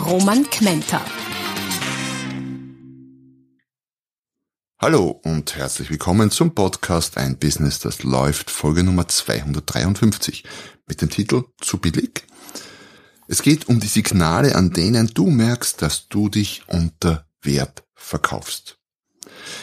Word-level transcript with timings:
Roman 0.00 0.48
Kmenter. 0.48 1.00
Hallo 4.80 5.20
und 5.22 5.56
herzlich 5.56 5.90
willkommen 5.90 6.30
zum 6.30 6.54
Podcast 6.54 7.18
Ein 7.18 7.38
Business, 7.38 7.80
das 7.80 8.02
läuft, 8.02 8.50
Folge 8.50 8.82
Nummer 8.82 9.06
253 9.06 10.44
mit 10.86 11.02
dem 11.02 11.10
Titel 11.10 11.44
Zu 11.60 11.78
billig? 11.78 12.24
Es 13.28 13.42
geht 13.42 13.68
um 13.68 13.78
die 13.78 13.86
Signale, 13.86 14.56
an 14.56 14.70
denen 14.70 15.08
du 15.08 15.26
merkst, 15.26 15.82
dass 15.82 16.08
du 16.08 16.30
dich 16.30 16.62
unter 16.66 17.26
Wert 17.42 17.84
verkaufst. 17.94 18.79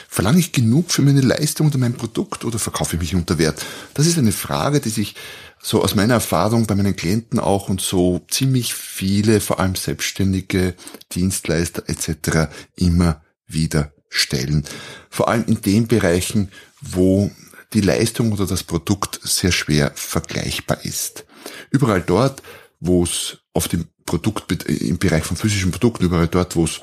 Verlange 0.08 0.40
ich 0.40 0.52
genug 0.52 0.92
für 0.92 1.02
meine 1.02 1.22
Leistung 1.22 1.68
oder 1.68 1.78
mein 1.78 1.94
Produkt 1.94 2.46
oder 2.46 2.60
verkaufe 2.60 2.96
ich 2.96 3.02
mich 3.02 3.16
unter 3.16 3.38
Wert? 3.38 3.64
Das 3.94 4.08
ist 4.08 4.18
eine 4.18 4.32
Frage, 4.32 4.80
die 4.80 4.90
sich 4.90 5.16
so 5.62 5.84
aus 5.84 5.96
meiner 5.96 6.16
Erfahrung 6.16 6.68
bei 6.68 6.76
meinen 6.76 6.96
Klienten 6.96 7.40
auch 7.40 7.70
und 7.70 7.82
so 7.82 8.22
ziemlich 8.30 8.74
viele, 8.74 9.40
vor 9.40 9.60
allem 9.60 9.76
Selbstständige, 9.76 10.76
Dienstleister 11.14 11.84
etc. 11.88 12.50
immer 12.76 13.22
wieder 13.48 13.94
stellen. 14.10 14.66
Vor 15.10 15.28
allem 15.28 15.46
in 15.46 15.62
den 15.62 15.88
Bereichen, 15.88 16.52
wo 16.82 17.32
die 17.74 17.82
Leistung 17.82 18.32
oder 18.32 18.46
das 18.46 18.64
Produkt 18.64 19.20
sehr 19.24 19.52
schwer 19.52 19.92
vergleichbar 19.96 20.86
ist. 20.86 21.26
Überall 21.70 22.02
dort, 22.02 22.42
wo 22.80 23.04
es 23.04 23.40
auf 23.54 23.68
dem 23.68 23.88
Produkt, 24.06 24.64
im 24.64 25.00
Bereich 25.00 25.24
von 25.24 25.36
physischen 25.36 25.72
Produkten, 25.72 26.06
überall 26.06 26.28
dort, 26.28 26.56
wo 26.56 26.64
es 26.64 26.82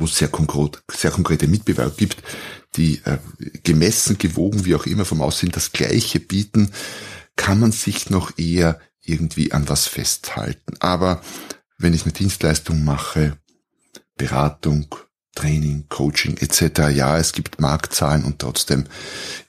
wo 0.00 0.06
es 0.06 0.16
sehr, 0.16 0.28
konkret, 0.28 0.82
sehr 0.90 1.10
konkrete 1.10 1.46
Mitbewerber 1.46 1.94
gibt, 1.96 2.22
die 2.76 3.00
äh, 3.04 3.18
gemessen, 3.62 4.18
gewogen, 4.18 4.64
wie 4.64 4.74
auch 4.74 4.86
immer 4.86 5.04
vom 5.04 5.20
Aussehen 5.20 5.52
das 5.52 5.72
Gleiche 5.72 6.20
bieten, 6.20 6.70
kann 7.36 7.60
man 7.60 7.72
sich 7.72 8.10
noch 8.10 8.36
eher 8.38 8.80
irgendwie 9.02 9.52
an 9.52 9.68
was 9.68 9.86
festhalten. 9.86 10.74
Aber 10.80 11.20
wenn 11.78 11.94
ich 11.94 12.02
eine 12.02 12.12
Dienstleistung 12.12 12.84
mache, 12.84 13.36
Beratung, 14.16 14.94
Training, 15.34 15.86
Coaching 15.88 16.36
etc., 16.36 16.90
ja, 16.94 17.16
es 17.18 17.32
gibt 17.32 17.60
Marktzahlen 17.60 18.24
und 18.24 18.38
trotzdem 18.38 18.84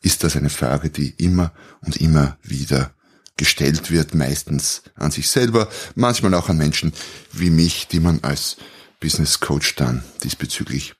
ist 0.01 0.23
das 0.23 0.35
eine 0.35 0.49
Frage, 0.49 0.89
die 0.89 1.09
immer 1.09 1.53
und 1.81 1.97
immer 1.97 2.37
wieder 2.43 2.91
gestellt 3.37 3.89
wird, 3.89 4.13
meistens 4.13 4.83
an 4.95 5.11
sich 5.11 5.27
selber, 5.29 5.67
manchmal 5.95 6.33
auch 6.35 6.49
an 6.49 6.57
Menschen 6.57 6.93
wie 7.31 7.49
mich, 7.49 7.87
die 7.87 7.99
man 7.99 8.19
als 8.21 8.57
Business 9.01 9.41
Coach 9.41 9.75
dann 9.75 10.03
diesbezüglich 10.23 10.93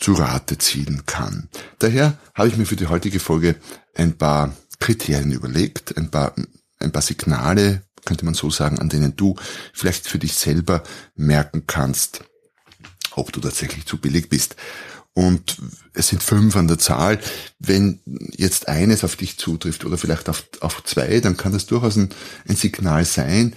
zu 0.00 0.14
Rate 0.14 0.56
ziehen 0.56 1.02
kann. 1.04 1.48
Daher 1.78 2.18
habe 2.34 2.48
ich 2.48 2.56
mir 2.56 2.64
für 2.64 2.76
die 2.76 2.86
heutige 2.86 3.20
Folge 3.20 3.56
ein 3.94 4.16
paar 4.16 4.56
Kriterien 4.80 5.32
überlegt, 5.32 5.96
ein 5.98 6.10
paar, 6.10 6.34
ein 6.78 6.90
paar 6.90 7.02
Signale, 7.02 7.82
könnte 8.04 8.24
man 8.24 8.34
so 8.34 8.50
sagen, 8.50 8.78
an 8.78 8.88
denen 8.88 9.14
du 9.16 9.36
vielleicht 9.72 10.08
für 10.08 10.18
dich 10.18 10.32
selber 10.32 10.82
merken 11.14 11.66
kannst, 11.66 12.24
ob 13.12 13.32
du 13.32 13.40
tatsächlich 13.40 13.86
zu 13.86 13.98
billig 13.98 14.28
bist. 14.28 14.56
Und 15.14 15.58
es 15.92 16.08
sind 16.08 16.22
fünf 16.22 16.56
an 16.56 16.68
der 16.68 16.78
Zahl. 16.78 17.20
Wenn 17.58 18.00
jetzt 18.34 18.68
eines 18.68 19.04
auf 19.04 19.14
dich 19.16 19.36
zutrifft 19.36 19.84
oder 19.84 19.98
vielleicht 19.98 20.28
auf, 20.28 20.44
auf 20.60 20.82
zwei, 20.84 21.20
dann 21.20 21.36
kann 21.36 21.52
das 21.52 21.66
durchaus 21.66 21.96
ein, 21.96 22.08
ein 22.48 22.56
Signal 22.56 23.04
sein, 23.04 23.54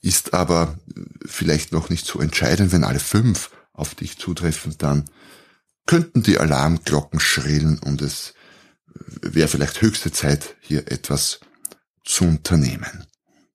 ist 0.00 0.34
aber 0.34 0.78
vielleicht 1.26 1.72
noch 1.72 1.90
nicht 1.90 2.06
so 2.06 2.20
entscheidend. 2.20 2.72
Wenn 2.72 2.84
alle 2.84 3.00
fünf 3.00 3.50
auf 3.72 3.94
dich 3.94 4.18
zutreffen, 4.18 4.74
dann 4.78 5.04
könnten 5.86 6.22
die 6.22 6.38
Alarmglocken 6.38 7.20
schrillen 7.20 7.78
und 7.78 8.02
es 8.02 8.34
wäre 9.22 9.48
vielleicht 9.48 9.80
höchste 9.80 10.12
Zeit, 10.12 10.56
hier 10.60 10.90
etwas 10.90 11.40
zu 12.04 12.24
unternehmen. 12.24 13.06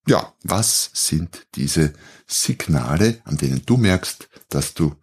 Ja, 0.08 0.34
was 0.44 0.90
sind 0.94 1.48
diese 1.56 1.94
Signale, 2.28 3.22
an 3.24 3.38
denen 3.38 3.66
du 3.66 3.78
merkst, 3.78 4.28
dass 4.50 4.74
du 4.74 4.96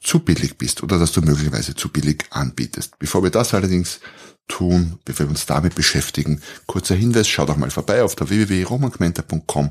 zu 0.00 0.20
billig 0.20 0.58
bist 0.58 0.82
oder 0.82 0.98
dass 0.98 1.12
du 1.12 1.22
möglicherweise 1.22 1.74
zu 1.74 1.88
billig 1.88 2.26
anbietest? 2.30 2.98
Bevor 2.98 3.22
wir 3.22 3.30
das 3.30 3.54
allerdings 3.54 4.00
tun, 4.48 4.98
bevor 5.04 5.26
wir 5.26 5.30
uns 5.30 5.46
damit 5.46 5.74
beschäftigen, 5.74 6.42
kurzer 6.66 6.94
Hinweis, 6.94 7.28
schau 7.28 7.46
doch 7.46 7.56
mal 7.56 7.70
vorbei 7.70 8.02
auf 8.02 8.16
der 8.16 8.28
www.romangmenta.com. 8.28 9.70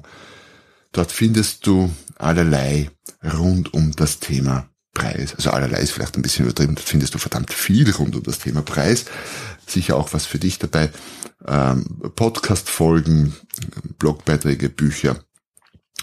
Dort 0.93 1.11
findest 1.11 1.67
du 1.67 1.91
allerlei 2.15 2.89
rund 3.21 3.73
um 3.73 3.91
das 3.91 4.19
Thema 4.19 4.69
Preis. 4.93 5.35
Also 5.35 5.49
allerlei 5.49 5.79
ist 5.79 5.91
vielleicht 5.91 6.15
ein 6.15 6.21
bisschen 6.21 6.45
übertrieben, 6.45 6.75
dort 6.75 6.87
findest 6.87 7.13
du 7.15 7.17
verdammt 7.17 7.51
viel 7.51 7.89
rund 7.91 8.15
um 8.15 8.23
das 8.23 8.39
Thema 8.39 8.61
Preis 8.61 9.05
sicher 9.67 9.97
auch 9.97 10.13
was 10.13 10.25
für 10.25 10.39
dich 10.39 10.59
dabei. 10.59 10.91
Ähm, 11.45 11.85
Podcast-Folgen, 12.15 13.35
Blogbeiträge, 13.99 14.69
Bücher, 14.69 15.23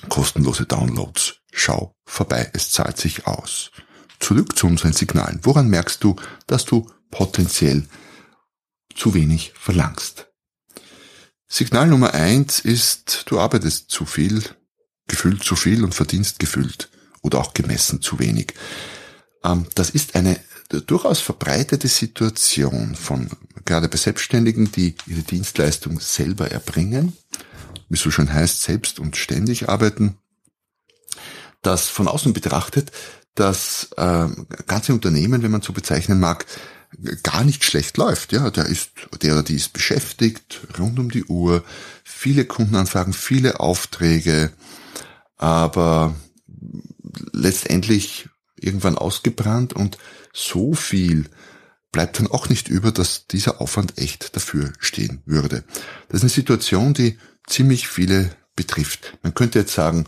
kostenlose 0.09 0.67
Downloads. 0.67 1.37
Schau 1.53 1.95
vorbei, 2.05 2.51
es 2.53 2.71
zahlt 2.71 2.99
sich 2.99 3.27
aus. 3.27 3.71
Zurück 4.19 4.57
zu 4.57 4.67
unseren 4.67 4.93
Signalen. 4.93 5.41
Woran 5.43 5.69
merkst 5.69 6.03
du, 6.05 6.17
dass 6.47 6.65
du 6.65 6.91
potenziell 7.11 7.87
zu 8.95 9.15
wenig 9.15 9.53
verlangst? 9.57 10.29
Signal 11.49 11.89
Nummer 11.89 12.15
eins 12.15 12.61
ist, 12.61 13.25
du 13.27 13.41
arbeitest 13.41 13.91
zu 13.91 14.05
viel, 14.05 14.45
gefühlt 15.11 15.45
zu 15.45 15.57
viel 15.57 15.85
und 15.85 15.95
verdienst 15.95 16.39
gefühlt 16.39 16.89
oder 17.21 17.39
auch 17.39 17.53
gemessen 17.53 18.01
zu 18.01 18.19
wenig. 18.19 18.55
Ähm, 19.45 19.67
das 19.75 19.91
ist 19.91 20.15
eine 20.15 20.41
durchaus 20.87 21.21
verbreitete 21.21 21.89
Situation 21.89 22.95
von 22.95 23.29
gerade 23.65 23.89
bei 23.89 23.97
Selbstständigen, 23.97 24.71
die 24.71 24.95
ihre 25.07 25.23
Dienstleistung 25.23 26.01
selber 26.01 26.51
erbringen, 26.51 27.13
wie 27.89 27.99
so 27.99 28.11
schon 28.11 28.33
heißt, 28.33 28.63
selbst 28.63 29.01
und 29.01 29.17
ständig 29.17 29.69
arbeiten, 29.69 30.17
dass 31.63 31.89
von 31.89 32.09
außen 32.09 32.33
betrachtet 32.33 32.93
das 33.35 33.91
äh, 33.97 34.29
ganze 34.67 34.93
Unternehmen, 34.93 35.43
wenn 35.43 35.51
man 35.51 35.63
so 35.63 35.73
bezeichnen 35.73 36.21
mag, 36.21 36.47
gar 37.23 37.45
nicht 37.45 37.65
schlecht 37.65 37.97
läuft. 37.97 38.33
Ja, 38.33 38.51
der 38.51 38.67
ist, 38.67 38.91
der 39.23 39.35
oder 39.35 39.43
die 39.43 39.57
ist 39.57 39.73
beschäftigt, 39.73 40.61
rund 40.79 40.99
um 40.99 41.11
die 41.11 41.25
Uhr, 41.25 41.65
viele 42.05 42.45
Kundenanfragen, 42.45 43.13
viele 43.13 43.61
Aufträge, 43.61 44.53
aber 45.37 46.15
letztendlich 47.33 48.29
irgendwann 48.57 48.99
ausgebrannt 48.99 49.73
und 49.73 49.99
so 50.33 50.75
viel 50.75 51.27
bleibt 51.93 52.21
dann 52.21 52.29
auch 52.29 52.49
nicht 52.49 52.69
über, 52.69 52.93
dass 52.93 53.27
dieser 53.27 53.61
Aufwand 53.61 53.99
echt 53.99 54.37
dafür 54.37 54.73
stehen 54.79 55.23
würde. 55.25 55.65
Das 56.09 56.19
ist 56.19 56.23
eine 56.23 56.31
Situation, 56.31 56.95
die 56.95 57.19
ziemlich 57.47 57.89
viele 57.89 58.31
betrifft. 58.55 59.19
Man 59.23 59.35
könnte 59.35 59.59
jetzt 59.59 59.75
sagen, 59.75 60.07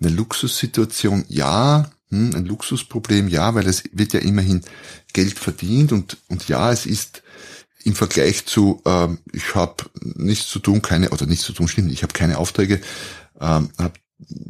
eine 0.00 0.10
Luxussituation, 0.10 1.24
ja, 1.28 1.90
hm, 2.10 2.34
ein 2.34 2.46
Luxusproblem, 2.46 3.28
ja, 3.28 3.54
weil 3.54 3.66
es 3.66 3.84
wird 3.92 4.12
ja 4.12 4.20
immerhin 4.20 4.62
Geld 5.12 5.38
verdient 5.38 5.92
und, 5.92 6.18
und 6.28 6.48
ja, 6.48 6.72
es 6.72 6.86
ist 6.86 7.22
im 7.84 7.94
Vergleich 7.94 8.46
zu, 8.46 8.82
ähm, 8.86 9.18
ich 9.32 9.54
habe 9.54 9.84
nichts 9.94 10.48
zu 10.48 10.58
tun, 10.58 10.82
keine, 10.82 11.10
oder 11.10 11.26
nichts 11.26 11.44
zu 11.44 11.52
tun, 11.52 11.68
stimmt, 11.68 11.92
ich 11.92 12.02
habe 12.02 12.12
keine 12.12 12.38
Aufträge, 12.38 12.80
ähm, 13.40 13.70
habe 13.78 13.94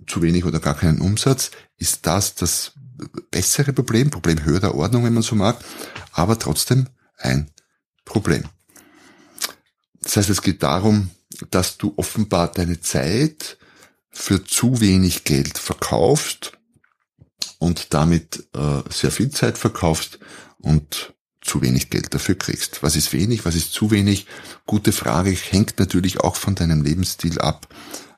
zu 0.06 0.22
wenig 0.22 0.44
oder 0.44 0.60
gar 0.60 0.74
keinen 0.74 1.00
Umsatz, 1.00 1.50
ist 1.76 2.06
das 2.06 2.34
das 2.34 2.72
bessere 3.30 3.72
Problem, 3.72 4.10
Problem 4.10 4.44
höherer 4.44 4.74
Ordnung, 4.74 5.04
wenn 5.04 5.14
man 5.14 5.22
so 5.22 5.36
mag, 5.36 5.62
aber 6.12 6.38
trotzdem 6.38 6.88
ein 7.16 7.50
Problem. 8.04 8.44
Das 10.00 10.16
heißt, 10.16 10.30
es 10.30 10.42
geht 10.42 10.62
darum, 10.62 11.10
dass 11.50 11.76
du 11.76 11.92
offenbar 11.96 12.50
deine 12.50 12.80
Zeit 12.80 13.58
für 14.10 14.44
zu 14.44 14.80
wenig 14.80 15.24
Geld 15.24 15.58
verkaufst 15.58 16.57
und 17.58 17.94
damit 17.94 18.48
äh, 18.54 18.82
sehr 18.90 19.10
viel 19.10 19.30
Zeit 19.30 19.58
verkaufst 19.58 20.18
und 20.58 21.14
zu 21.40 21.62
wenig 21.62 21.90
Geld 21.90 22.12
dafür 22.12 22.36
kriegst. 22.36 22.82
Was 22.82 22.96
ist 22.96 23.12
wenig, 23.12 23.44
was 23.44 23.54
ist 23.54 23.72
zu 23.72 23.90
wenig? 23.90 24.26
Gute 24.66 24.92
Frage, 24.92 25.30
hängt 25.30 25.78
natürlich 25.78 26.20
auch 26.20 26.36
von 26.36 26.54
deinem 26.54 26.82
Lebensstil 26.82 27.40
ab. 27.40 27.68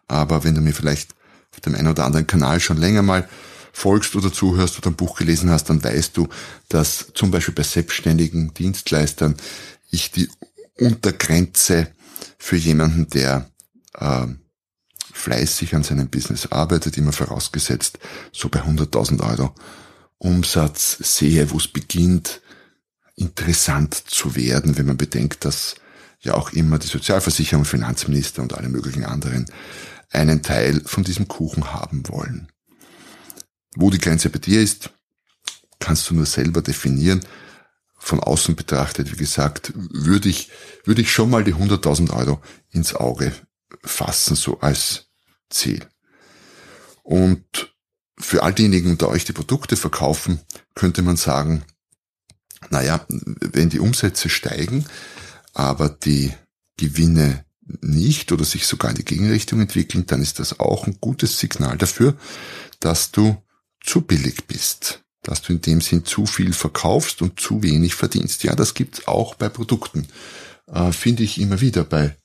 Aber 0.08 0.42
wenn 0.44 0.54
du 0.54 0.60
mir 0.60 0.74
vielleicht 0.74 1.14
auf 1.52 1.60
dem 1.60 1.74
einen 1.74 1.88
oder 1.88 2.04
anderen 2.04 2.26
Kanal 2.26 2.60
schon 2.60 2.76
länger 2.76 3.02
mal 3.02 3.28
folgst 3.72 4.16
oder 4.16 4.32
zuhörst 4.32 4.78
oder 4.78 4.90
ein 4.90 4.96
Buch 4.96 5.16
gelesen 5.16 5.50
hast, 5.50 5.70
dann 5.70 5.82
weißt 5.82 6.16
du, 6.16 6.28
dass 6.68 7.12
zum 7.14 7.30
Beispiel 7.30 7.54
bei 7.54 7.62
selbstständigen 7.62 8.52
Dienstleistern 8.54 9.36
ich 9.90 10.10
die 10.10 10.28
Untergrenze 10.78 11.88
für 12.38 12.56
jemanden, 12.56 13.08
der 13.08 13.50
äh, 13.94 14.26
fleißig 15.20 15.74
an 15.74 15.82
seinem 15.82 16.08
Business 16.08 16.46
arbeitet, 16.46 16.96
immer 16.96 17.12
vorausgesetzt, 17.12 17.98
so 18.32 18.48
bei 18.48 18.62
100.000 18.62 19.20
Euro 19.20 19.54
Umsatz 20.18 20.98
sehe, 21.00 21.50
wo 21.50 21.58
es 21.58 21.68
beginnt, 21.68 22.40
interessant 23.16 23.94
zu 23.94 24.34
werden, 24.34 24.76
wenn 24.76 24.86
man 24.86 24.96
bedenkt, 24.96 25.44
dass 25.44 25.76
ja 26.20 26.34
auch 26.34 26.52
immer 26.52 26.78
die 26.78 26.86
Sozialversicherung, 26.86 27.64
Finanzminister 27.64 28.42
und 28.42 28.54
alle 28.54 28.68
möglichen 28.68 29.04
anderen 29.04 29.46
einen 30.10 30.42
Teil 30.42 30.82
von 30.84 31.04
diesem 31.04 31.28
Kuchen 31.28 31.72
haben 31.72 32.08
wollen. 32.08 32.48
Wo 33.76 33.90
die 33.90 33.98
Grenze 33.98 34.28
bei 34.30 34.38
dir 34.38 34.60
ist, 34.60 34.90
kannst 35.78 36.10
du 36.10 36.14
nur 36.14 36.26
selber 36.26 36.62
definieren. 36.62 37.20
Von 37.96 38.20
außen 38.20 38.56
betrachtet, 38.56 39.12
wie 39.12 39.16
gesagt, 39.16 39.72
würde 39.74 40.28
ich, 40.28 40.50
würde 40.84 41.02
ich 41.02 41.12
schon 41.12 41.30
mal 41.30 41.44
die 41.44 41.54
100.000 41.54 42.10
Euro 42.12 42.40
ins 42.70 42.94
Auge 42.94 43.32
fassen, 43.82 44.36
so 44.36 44.60
als 44.60 45.09
Ziel. 45.50 45.86
Und 47.02 47.74
für 48.18 48.42
all 48.42 48.54
diejenigen 48.54 48.90
unter 48.90 49.08
euch, 49.08 49.24
die 49.24 49.32
Produkte 49.32 49.76
verkaufen, 49.76 50.40
könnte 50.74 51.02
man 51.02 51.16
sagen, 51.16 51.64
naja, 52.68 53.04
wenn 53.08 53.70
die 53.70 53.80
Umsätze 53.80 54.28
steigen, 54.28 54.84
aber 55.54 55.88
die 55.88 56.32
Gewinne 56.76 57.44
nicht 57.80 58.32
oder 58.32 58.44
sich 58.44 58.66
sogar 58.66 58.90
in 58.90 58.96
die 58.96 59.04
Gegenrichtung 59.04 59.60
entwickeln, 59.60 60.06
dann 60.06 60.22
ist 60.22 60.38
das 60.38 60.60
auch 60.60 60.86
ein 60.86 60.98
gutes 61.00 61.38
Signal 61.38 61.78
dafür, 61.78 62.16
dass 62.80 63.10
du 63.10 63.36
zu 63.82 64.02
billig 64.02 64.46
bist, 64.46 65.02
dass 65.22 65.42
du 65.42 65.52
in 65.52 65.60
dem 65.60 65.80
Sinn 65.80 66.04
zu 66.04 66.26
viel 66.26 66.52
verkaufst 66.52 67.22
und 67.22 67.40
zu 67.40 67.62
wenig 67.62 67.94
verdienst. 67.94 68.44
Ja, 68.44 68.54
das 68.54 68.74
gibt's 68.74 69.06
auch 69.06 69.34
bei 69.34 69.48
Produkten. 69.48 70.08
Äh, 70.66 70.92
Finde 70.92 71.22
ich 71.22 71.40
immer 71.40 71.60
wieder. 71.60 71.84
Bei, 71.84 72.16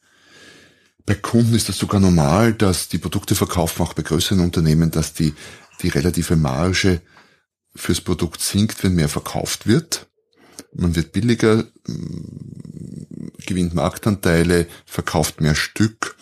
bei 1.06 1.16
Kunden 1.16 1.54
ist 1.54 1.70
das 1.70 1.78
sogar 1.78 2.00
normal, 2.00 2.54
dass 2.54 2.88
die 2.88 2.98
Produkte 2.98 3.36
verkaufen, 3.36 3.84
auch 3.84 3.94
bei 3.94 4.02
größeren 4.02 4.40
Unternehmen, 4.40 4.90
dass 4.92 5.14
die, 5.14 5.34
die 5.82 5.90
relative 5.90 6.36
Marge 6.36 7.02
fürs 7.76 8.02
Produkt 8.02 8.42
sinkt, 8.42 8.84
wenn 8.84 8.96
mehr 8.96 9.10
verkauft 9.10 9.68
wird. 9.68 10.08
Man 10.74 10.96
wird 10.96 11.12
billiger, 11.12 11.66
gewinnt 13.46 13.76
Marktanteile, 13.76 14.68
verkauft 14.86 15.42
mehr 15.42 15.56
Stück, 15.56 16.16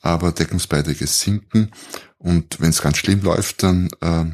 aber 0.00 0.32
Deckungsbeiträge 0.32 1.06
sinken. 1.06 1.70
Und 2.18 2.60
wenn 2.60 2.70
es 2.70 2.82
ganz 2.82 2.98
schlimm 2.98 3.22
läuft, 3.22 3.62
dann 3.62 3.88
äh, 4.00 4.24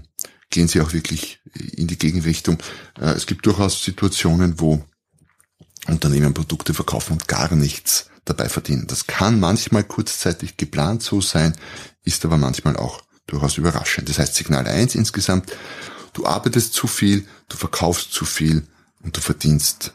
gehen 0.49 0.69
sie 0.69 0.81
auch 0.81 0.93
wirklich 0.93 1.41
in 1.55 1.87
die 1.89 1.99
Gegenrichtung. 1.99 2.59
Äh, 2.99 3.11
es 3.11 3.27
gibt 3.27 3.45
durchaus 3.47 3.85
Situationen, 3.85 4.61
wo 4.61 4.85
Unternehmen 5.87 6.35
Produkte 6.35 6.73
verkaufen 6.73 7.15
und 7.15 7.29
gar 7.29 7.55
nichts 7.55 8.10
dabei 8.31 8.49
verdienen. 8.49 8.87
Das 8.87 9.07
kann 9.07 9.41
manchmal 9.41 9.85
kurzzeitig 9.85 10.57
geplant 10.57 11.03
so 11.03 11.21
sein, 11.21 11.55
ist 12.05 12.25
aber 12.25 12.37
manchmal 12.37 12.77
auch 12.77 13.03
durchaus 13.27 13.59
überraschend. 13.59 14.09
Das 14.09 14.19
heißt, 14.19 14.35
Signal 14.35 14.67
1 14.67 14.95
insgesamt, 14.95 15.53
du 16.13 16.27
arbeitest 16.27 16.75
zu 16.75 16.87
viel, 16.87 17.27
du 17.49 17.57
verkaufst 17.57 18.13
zu 18.13 18.25
viel 18.25 18.67
und 19.03 19.17
du 19.17 19.21
verdienst 19.21 19.95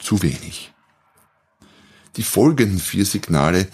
zu 0.00 0.22
wenig. 0.22 0.72
Die 2.16 2.22
folgenden 2.22 2.78
vier 2.78 3.06
Signale 3.06 3.68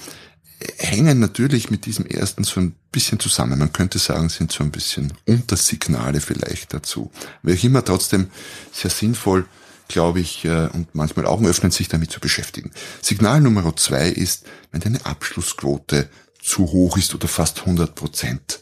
hängen 0.79 1.19
natürlich 1.21 1.71
mit 1.71 1.87
diesem 1.87 2.07
ersten 2.07 2.45
so 2.45 2.61
ein 2.61 2.75
bisschen 2.91 3.21
zusammen. 3.21 3.59
Man 3.59 3.73
könnte 3.73 3.99
sagen, 3.99 4.29
sind 4.29 4.53
so 4.53 4.65
ein 4.65 4.71
bisschen 4.71 5.13
Untersignale 5.27 6.21
vielleicht 6.21 6.73
dazu. 6.73 7.11
Wäre 7.43 7.59
immer 7.67 7.85
trotzdem 7.85 8.31
sehr 8.73 8.91
sinnvoll, 8.91 9.47
glaube 9.89 10.21
ich, 10.21 10.45
äh, 10.45 10.69
und 10.73 10.95
manchmal 10.95 11.27
Augen 11.27 11.47
öffnen, 11.47 11.73
sich 11.73 11.89
damit 11.89 12.11
zu 12.11 12.21
beschäftigen. 12.21 12.71
Signal 13.03 13.41
Nummer 13.41 13.75
zwei 13.77 14.09
ist, 14.09 14.47
wenn 14.73 14.81
deine 14.81 15.05
Abschlussquote 15.05 16.09
zu 16.41 16.65
hoch 16.67 16.97
ist 16.97 17.15
oder 17.15 17.29
fast 17.29 17.61
100 17.61 17.95
Prozent 17.95 18.61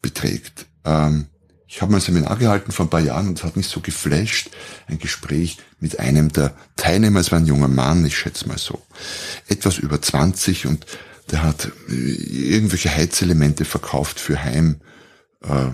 beträgt. 0.00 0.66
Ähm, 0.84 1.26
ich 1.66 1.82
habe 1.82 1.92
mal 1.92 1.98
ein 1.98 2.02
Seminar 2.02 2.36
gehalten 2.36 2.72
vor 2.72 2.86
ein 2.86 2.90
paar 2.90 3.00
Jahren 3.00 3.28
und 3.28 3.38
es 3.38 3.44
hat 3.44 3.56
mich 3.56 3.68
so 3.68 3.80
geflasht, 3.80 4.50
ein 4.86 4.98
Gespräch 4.98 5.58
mit 5.80 5.98
einem 5.98 6.32
der 6.32 6.54
Teilnehmer, 6.76 7.20
es 7.20 7.30
war 7.30 7.38
ein 7.38 7.46
junger 7.46 7.68
Mann, 7.68 8.06
ich 8.06 8.16
schätze 8.16 8.48
mal 8.48 8.56
so, 8.56 8.80
etwas 9.48 9.76
über 9.76 10.00
20 10.00 10.66
und 10.66 10.86
der 11.30 11.42
hat 11.42 11.70
äh, 11.88 11.92
irgendwelche 11.92 12.94
Heizelemente 12.94 13.66
verkauft 13.66 14.18
für 14.18 14.42
Heim, 14.42 14.80
äh, 15.42 15.66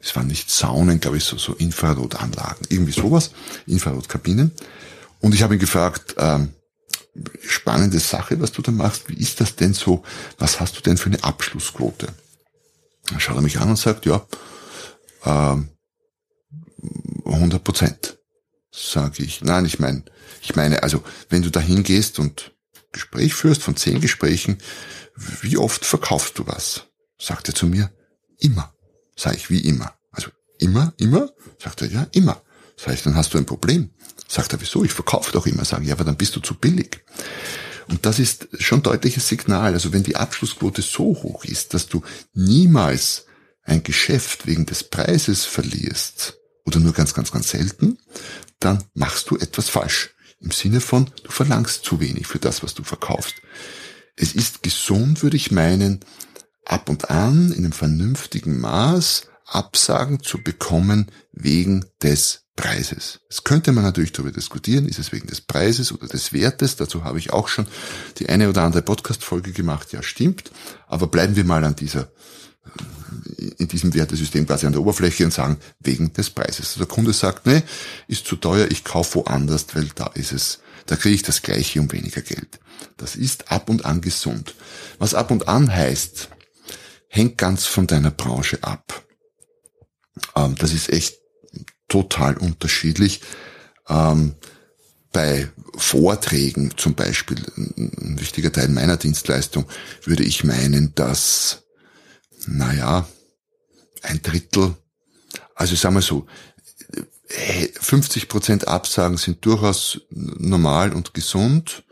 es 0.00 0.14
waren 0.14 0.28
nicht 0.28 0.50
Saunen, 0.50 1.00
glaube 1.00 1.16
ich, 1.16 1.24
so, 1.24 1.36
so 1.36 1.54
Infrarotanlagen, 1.54 2.66
irgendwie 2.68 2.92
sowas, 2.92 3.32
Infrarotkabinen. 3.66 4.52
Und 5.20 5.34
ich 5.34 5.42
habe 5.42 5.54
ihn 5.54 5.60
gefragt, 5.60 6.14
äh, 6.16 6.46
spannende 7.42 7.98
Sache, 7.98 8.40
was 8.40 8.52
du 8.52 8.62
da 8.62 8.70
machst, 8.70 9.08
wie 9.08 9.20
ist 9.20 9.40
das 9.40 9.56
denn 9.56 9.74
so, 9.74 10.04
was 10.38 10.60
hast 10.60 10.76
du 10.76 10.80
denn 10.80 10.96
für 10.96 11.10
eine 11.10 11.22
Abschlussquote? 11.24 12.08
Dann 13.06 13.20
schaut 13.20 13.36
er 13.36 13.42
mich 13.42 13.58
an 13.58 13.70
und 13.70 13.76
sagt, 13.76 14.06
ja, 14.06 14.24
100 15.22 15.68
ähm, 17.24 17.64
Prozent, 17.64 18.18
sage 18.72 19.22
ich. 19.22 19.42
Nein, 19.42 19.66
ich 19.66 19.78
meine, 19.78 20.04
ich 20.40 20.56
meine, 20.56 20.82
also 20.82 21.02
wenn 21.28 21.42
du 21.42 21.50
da 21.50 21.60
hingehst 21.60 22.18
und 22.18 22.52
Gespräch 22.92 23.34
führst 23.34 23.62
von 23.62 23.76
zehn 23.76 24.00
Gesprächen, 24.00 24.58
wie 25.42 25.58
oft 25.58 25.84
verkaufst 25.84 26.38
du 26.38 26.46
was? 26.46 26.86
Sagt 27.18 27.48
er 27.48 27.54
zu 27.54 27.66
mir, 27.66 27.92
immer. 28.38 28.72
Sag 29.16 29.34
ich, 29.34 29.50
wie 29.50 29.60
immer. 29.60 29.94
Also 30.10 30.30
immer, 30.58 30.92
immer? 30.96 31.30
Sagt 31.58 31.82
er, 31.82 31.88
ja, 31.88 32.06
immer. 32.12 32.42
Sag 32.76 32.94
ich, 32.94 33.02
dann 33.02 33.16
hast 33.16 33.34
du 33.34 33.38
ein 33.38 33.46
Problem. 33.46 33.90
Sagt 34.28 34.52
er, 34.52 34.60
wieso? 34.60 34.84
Ich 34.84 34.92
verkaufe 34.92 35.32
doch 35.32 35.46
immer. 35.46 35.64
Sage 35.64 35.82
ich, 35.82 35.88
ja, 35.88 35.94
aber 35.94 36.04
dann 36.04 36.16
bist 36.16 36.36
du 36.36 36.40
zu 36.40 36.54
billig. 36.54 37.04
Und 37.88 38.06
das 38.06 38.18
ist 38.18 38.48
schon 38.58 38.82
deutliches 38.82 39.28
Signal. 39.28 39.74
Also 39.74 39.92
wenn 39.92 40.04
die 40.04 40.16
Abschlussquote 40.16 40.82
so 40.82 41.06
hoch 41.22 41.44
ist, 41.44 41.74
dass 41.74 41.88
du 41.88 42.02
niemals 42.32 43.26
ein 43.64 43.82
Geschäft 43.82 44.46
wegen 44.46 44.66
des 44.66 44.84
Preises 44.84 45.44
verlierst 45.44 46.38
oder 46.64 46.78
nur 46.78 46.92
ganz, 46.92 47.14
ganz, 47.14 47.32
ganz 47.32 47.50
selten, 47.50 47.98
dann 48.60 48.84
machst 48.94 49.30
du 49.30 49.36
etwas 49.36 49.68
falsch. 49.68 50.14
Im 50.38 50.52
Sinne 50.52 50.80
von, 50.80 51.10
du 51.24 51.30
verlangst 51.30 51.84
zu 51.84 52.00
wenig 52.00 52.26
für 52.26 52.38
das, 52.38 52.62
was 52.62 52.74
du 52.74 52.82
verkaufst. 52.84 53.34
Es 54.16 54.32
ist 54.32 54.62
gesund, 54.62 55.22
würde 55.22 55.36
ich 55.36 55.50
meinen, 55.50 56.00
ab 56.64 56.88
und 56.88 57.10
an 57.10 57.52
in 57.52 57.64
einem 57.64 57.72
vernünftigen 57.72 58.60
Maß 58.60 59.26
Absagen 59.46 60.22
zu 60.22 60.42
bekommen 60.42 61.10
wegen 61.32 61.84
des 62.02 62.44
Preises. 62.54 63.20
Es 63.28 63.42
könnte 63.42 63.72
man 63.72 63.84
natürlich 63.84 64.12
darüber 64.12 64.32
diskutieren, 64.32 64.86
ist 64.86 64.98
es 64.98 65.12
wegen 65.12 65.26
des 65.26 65.40
Preises 65.40 65.92
oder 65.92 66.06
des 66.06 66.32
Wertes, 66.32 66.76
dazu 66.76 67.04
habe 67.04 67.18
ich 67.18 67.32
auch 67.32 67.48
schon 67.48 67.66
die 68.18 68.28
eine 68.28 68.48
oder 68.48 68.62
andere 68.62 68.82
Podcast-Folge 68.82 69.52
gemacht, 69.52 69.92
ja 69.92 70.02
stimmt, 70.02 70.50
aber 70.86 71.06
bleiben 71.06 71.36
wir 71.36 71.44
mal 71.44 71.64
an 71.64 71.74
dieser 71.74 72.10
in 73.58 73.66
diesem 73.68 73.94
Wertesystem 73.94 74.46
quasi 74.46 74.66
an 74.66 74.72
der 74.72 74.82
Oberfläche 74.82 75.24
und 75.24 75.32
sagen, 75.32 75.56
wegen 75.80 76.12
des 76.12 76.30
Preises. 76.30 76.66
Also 76.66 76.80
der 76.80 76.86
Kunde 76.86 77.12
sagt, 77.12 77.46
nee, 77.46 77.62
ist 78.06 78.26
zu 78.26 78.36
teuer, 78.36 78.68
ich 78.70 78.84
kaufe 78.84 79.16
woanders, 79.20 79.66
weil 79.74 79.88
da 79.94 80.06
ist 80.08 80.32
es, 80.32 80.60
da 80.86 80.96
kriege 80.96 81.14
ich 81.14 81.22
das 81.22 81.42
gleiche 81.42 81.80
um 81.80 81.90
weniger 81.90 82.20
Geld. 82.20 82.60
Das 82.98 83.16
ist 83.16 83.50
ab 83.50 83.70
und 83.70 83.86
an 83.86 84.02
gesund. 84.02 84.54
Was 84.98 85.14
ab 85.14 85.30
und 85.30 85.48
an 85.48 85.72
heißt, 85.72 86.28
hängt 87.10 87.36
ganz 87.36 87.66
von 87.66 87.86
deiner 87.86 88.12
Branche 88.12 88.62
ab. 88.62 89.04
Ähm, 90.36 90.54
das 90.56 90.72
ist 90.72 90.90
echt 90.90 91.18
total 91.88 92.38
unterschiedlich. 92.38 93.20
Ähm, 93.88 94.36
bei 95.12 95.50
Vorträgen 95.76 96.72
zum 96.76 96.94
Beispiel, 96.94 97.44
ein 97.56 98.20
wichtiger 98.20 98.52
Teil 98.52 98.68
meiner 98.68 98.96
Dienstleistung, 98.96 99.66
würde 100.04 100.22
ich 100.22 100.44
meinen, 100.44 100.94
dass 100.94 101.64
naja, 102.46 103.08
ein 104.02 104.22
Drittel, 104.22 104.76
also 105.56 105.74
sagen 105.74 105.96
wir 105.96 106.02
so, 106.02 106.26
50 107.80 108.28
Prozent 108.28 108.68
Absagen 108.68 109.16
sind 109.16 109.44
durchaus 109.44 110.00
normal 110.10 110.92
und 110.92 111.12
gesund 111.12 111.84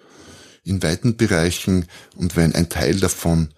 in 0.68 0.82
weiten 0.82 1.16
Bereichen 1.16 1.86
und 2.16 2.36
wenn 2.36 2.54
ein 2.54 2.68
Teil 2.68 3.00
davon, 3.00 3.48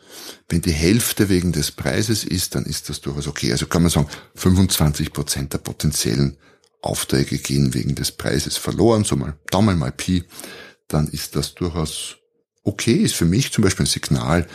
wenn 0.49 0.63
die 0.63 0.73
Hälfte 0.73 1.29
wegen 1.29 1.53
des 1.53 1.71
Preises 1.73 2.25
ist, 2.25 2.55
dann 2.55 2.65
ist 2.65 2.89
das 2.89 3.01
durchaus 3.01 3.27
okay. 3.27 3.53
Also 3.53 3.67
kann 3.67 3.83
man 3.83 3.91
sagen, 3.91 4.09
25 4.37 5.13
Prozent 5.13 5.53
der 5.53 5.59
potenziellen 5.59 6.37
Aufträge 6.83 7.39
gehen 7.39 7.75
wegen 7.75 7.95
des 7.95 8.13
Preises 8.13 8.57
verloren, 8.57 9.05
so 9.05 9.17
mal 9.17 9.37
Daumen 9.51 9.79
mal 9.79 9.93
Pi, 9.93 10.25
dann 10.89 11.09
ist 11.09 11.37
das 11.37 11.55
durchaus 11.55 12.17
okay, 12.63 12.95
ist 12.95 13.15
für 13.15 13.25
mich 13.25 13.53
zum 13.53 13.65
Beispiel 13.65 13.85
ein 13.85 13.91
Signal, 13.91 14.47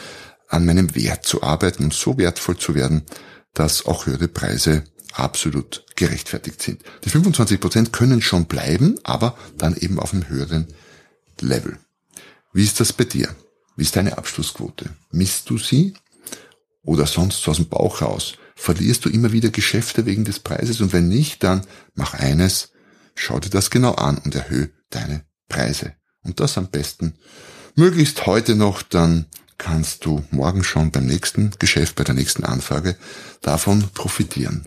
an 0.48 0.66
meinem 0.66 0.96
Wert 0.96 1.26
zu 1.26 1.44
arbeiten 1.44 1.84
und 1.84 1.94
so 1.94 2.18
wertvoll 2.18 2.58
zu 2.58 2.76
werden, 2.76 3.04
dass 3.54 3.86
auch 3.86 4.06
höhere 4.06 4.28
Preise 4.28 4.84
absolut 5.14 5.86
gerechtfertigt 5.96 6.62
sind. 6.62 6.84
Die 7.04 7.10
25 7.10 7.60
Prozent 7.60 7.94
können 7.94 8.22
schon 8.22 8.46
bleiben, 8.46 8.96
aber 9.04 9.38
dann 9.58 9.76
eben 9.76 10.00
auf 10.00 10.14
einem 10.14 10.28
höheren 10.28 10.68
Level. 11.40 11.80
Wie 12.56 12.64
ist 12.64 12.80
das 12.80 12.94
bei 12.94 13.04
dir? 13.04 13.36
Wie 13.76 13.84
ist 13.84 13.98
deine 13.98 14.18
Abschlussquote? 14.18 14.90
Misst 15.12 15.50
du 15.50 15.58
sie? 15.58 15.94
Oder 16.84 17.06
sonst 17.06 17.46
aus 17.50 17.58
dem 17.58 17.68
Bauch 17.68 18.02
raus? 18.02 18.38
Verlierst 18.56 19.04
du 19.04 19.10
immer 19.10 19.34
wieder 19.34 19.50
Geschäfte 19.50 20.06
wegen 20.06 20.24
des 20.24 20.40
Preises? 20.40 20.80
Und 20.80 20.94
wenn 20.94 21.10
nicht, 21.10 21.44
dann 21.44 21.68
mach 21.96 22.14
eines, 22.14 22.72
schau 23.14 23.42
dir 23.42 23.50
das 23.50 23.72
genau 23.72 23.96
an 23.96 24.20
und 24.20 24.36
erhöhe 24.36 24.70
deine 24.90 25.26
Preise. 25.50 25.96
Und 26.24 26.40
das 26.40 26.58
am 26.58 26.70
besten 26.70 27.16
möglichst 27.76 28.26
heute 28.26 28.56
noch, 28.56 28.84
dann 28.84 29.26
kannst 29.58 30.06
du 30.06 30.24
morgen 30.32 30.64
schon 30.64 30.92
beim 30.92 31.08
nächsten 31.08 31.52
Geschäft, 31.60 31.98
bei 31.98 32.06
der 32.06 32.16
nächsten 32.16 32.46
Anfrage 32.46 32.96
davon 33.42 33.90
profitieren. 33.94 34.66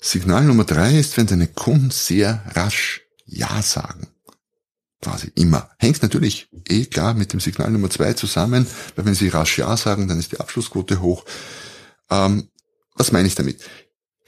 Signal 0.00 0.44
Nummer 0.44 0.64
drei 0.64 0.98
ist, 0.98 1.18
wenn 1.18 1.26
deine 1.26 1.46
Kunden 1.46 1.90
sehr 1.90 2.42
rasch 2.54 3.02
Ja 3.26 3.60
sagen. 3.60 4.08
Quasi 5.00 5.30
immer. 5.36 5.70
Hängt 5.78 6.02
natürlich 6.02 6.48
eh 6.68 6.84
klar 6.86 7.14
mit 7.14 7.32
dem 7.32 7.40
Signal 7.40 7.70
Nummer 7.70 7.88
zwei 7.88 8.14
zusammen, 8.14 8.66
weil 8.96 9.04
wenn 9.04 9.14
sie 9.14 9.28
rasch 9.28 9.58
Ja 9.58 9.76
sagen, 9.76 10.08
dann 10.08 10.18
ist 10.18 10.32
die 10.32 10.40
Abschlussquote 10.40 11.00
hoch. 11.00 11.24
Ähm, 12.10 12.48
was 12.96 13.12
meine 13.12 13.28
ich 13.28 13.36
damit? 13.36 13.60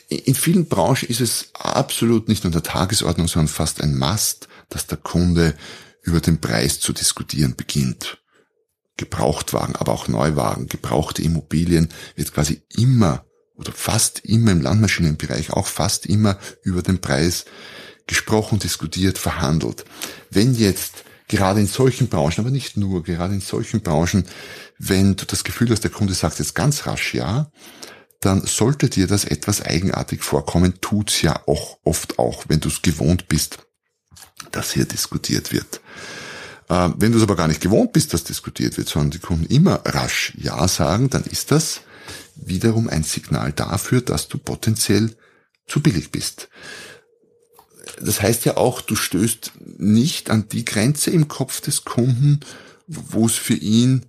In 0.09 0.35
vielen 0.35 0.67
Branchen 0.67 1.09
ist 1.09 1.21
es 1.21 1.51
absolut 1.55 2.29
nicht 2.29 2.45
nur 2.45 2.53
der 2.53 2.63
Tagesordnung, 2.63 3.29
sondern 3.29 3.49
fast 3.49 3.81
ein 3.81 3.99
Must, 3.99 4.49
dass 4.69 4.87
der 4.87 4.99
Kunde 4.99 5.57
über 6.03 6.21
den 6.21 6.41
Preis 6.41 6.81
zu 6.81 6.93
diskutieren 6.93 7.57
beginnt. 7.57 8.19
Gebrauchtwagen, 8.97 9.77
aber 9.77 9.93
auch 9.93 10.09
Neuwagen, 10.09 10.69
gebrauchte 10.69 11.23
Immobilien 11.23 11.89
wird 12.17 12.33
quasi 12.33 12.63
immer 12.69 13.25
oder 13.55 13.73
fast 13.73 14.21
immer 14.21 14.53
im 14.53 14.63
Landmaschinenbereich 14.63 15.51
auch 15.51 15.67
fast 15.67 16.07
immer 16.07 16.39
über 16.63 16.83
den 16.83 17.01
Preis 17.01 17.45
gesprochen, 18.11 18.59
diskutiert, 18.59 19.17
verhandelt. 19.17 19.85
Wenn 20.31 20.55
jetzt 20.55 21.05
gerade 21.29 21.61
in 21.61 21.69
solchen 21.69 22.09
Branchen, 22.09 22.41
aber 22.41 22.51
nicht 22.51 22.77
nur, 22.77 23.03
gerade 23.05 23.33
in 23.33 23.41
solchen 23.41 23.81
Branchen, 23.81 24.27
wenn 24.79 25.17
du 25.17 25.25
das 25.25 25.45
Gefühl 25.45 25.71
hast, 25.71 25.85
der 25.85 25.93
Kunde 25.93 26.13
sagt 26.13 26.41
jetzt 26.41 26.55
ganz 26.55 26.87
rasch 26.87 27.15
ja, 27.15 27.51
dann 28.19 28.45
sollte 28.45 28.91
dir 28.91 29.07
das 29.07 29.25
etwas 29.25 29.63
eigenartig 29.63 30.23
vorkommen, 30.23 30.75
tut's 30.81 31.23
ja 31.23 31.41
auch 31.47 31.79
oft 31.85 32.19
auch, 32.19 32.45
wenn 32.49 32.61
du 32.61 32.69
es 32.69 32.83
gewohnt 32.83 33.29
bist, 33.29 33.61
dass 34.51 34.73
hier 34.73 34.85
diskutiert 34.85 35.53
wird. 35.53 35.81
Äh, 36.69 36.91
wenn 36.97 37.13
du 37.13 37.19
es 37.19 37.25
aber 37.25 37.37
gar 37.37 37.49
nicht 37.49 37.61
gewohnt 37.61 37.93
bist, 37.93 38.13
dass 38.13 38.25
diskutiert 38.25 38.77
wird, 38.77 38.89
sondern 38.89 39.13
die 39.13 39.21
Kunden 39.21 39.47
immer 39.47 39.81
rasch 39.87 40.35
Ja 40.37 40.67
sagen, 40.67 41.11
dann 41.11 41.23
ist 41.25 41.53
das 41.53 41.83
wiederum 42.35 42.89
ein 42.89 43.05
Signal 43.05 43.53
dafür, 43.53 44.01
dass 44.01 44.29
du 44.29 44.37
potenziell 44.37 45.15
zu 45.67 45.81
billig 45.81 46.11
bist. 46.11 46.49
Das 48.01 48.23
heißt 48.23 48.45
ja 48.45 48.57
auch, 48.57 48.81
du 48.81 48.97
stößt 48.97 49.53
nicht 49.79 50.31
an 50.31 50.49
die 50.49 50.65
Grenze 50.65 51.11
im 51.11 51.29
Kopf 51.29 51.61
des 51.61 51.85
Kunden, 51.85 52.41
wo 52.87 53.27
es 53.27 53.37
für 53.37 53.55
ihn 53.55 54.07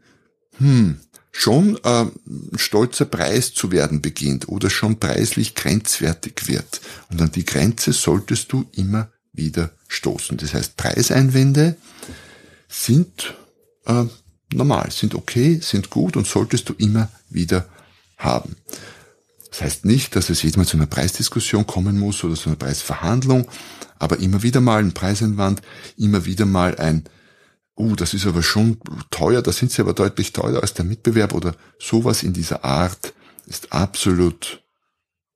hm, 0.58 1.00
schon 1.32 1.78
äh, 1.84 2.06
ein 2.06 2.58
stolzer 2.58 3.06
Preis 3.06 3.54
zu 3.54 3.72
werden 3.72 4.02
beginnt 4.02 4.50
oder 4.50 4.70
schon 4.70 5.00
preislich 5.00 5.56
grenzwertig 5.56 6.48
wird. 6.48 6.82
Und 7.10 7.22
an 7.22 7.32
die 7.32 7.46
Grenze 7.46 7.94
solltest 7.94 8.52
du 8.52 8.66
immer 8.74 9.10
wieder 9.34 9.72
stoßen. 9.88 10.38
Das 10.38 10.54
heißt, 10.54 10.78
Preiseinwände 10.78 11.78
sind 12.68 13.34
äh, 13.86 14.06
normal, 14.54 14.92
sind 14.92 15.16
okay, 15.16 15.60
sind 15.62 15.90
gut 15.90 16.18
und 16.18 16.28
solltest 16.28 16.70
du 16.70 16.74
immer 16.74 17.10
wieder 17.30 17.68
haben. 18.18 18.56
Das 19.52 19.62
heißt 19.62 19.86
nicht, 19.86 20.16
dass 20.16 20.30
es 20.30 20.42
jedes 20.42 20.58
Mal 20.58 20.66
zu 20.66 20.78
einer 20.78 20.88
Preisdiskussion 20.88 21.68
kommen 21.68 22.00
muss 22.00 22.24
oder 22.24 22.36
zu 22.36 22.50
einer 22.50 22.56
Preisverhandlung, 22.56 23.48
aber 24.00 24.18
immer 24.20 24.42
wieder 24.44 24.62
mal 24.62 24.80
ein 24.80 24.94
Preiseinwand, 24.94 25.62
immer 25.98 26.26
wieder 26.26 26.46
mal 26.46 26.78
ein, 26.78 27.04
uh, 27.78 27.96
das 27.96 28.14
ist 28.14 28.26
aber 28.26 28.44
schon 28.44 28.80
teuer, 29.12 29.42
da 29.42 29.52
sind 29.52 29.72
sie 29.72 29.82
aber 29.82 29.94
deutlich 29.94 30.32
teurer 30.32 30.62
als 30.62 30.74
der 30.74 30.86
Mitbewerb 30.86 31.34
oder 31.34 31.56
sowas 31.80 32.24
in 32.24 32.34
dieser 32.34 32.64
Art 32.64 33.14
ist 33.46 33.74
absolut 33.74 34.64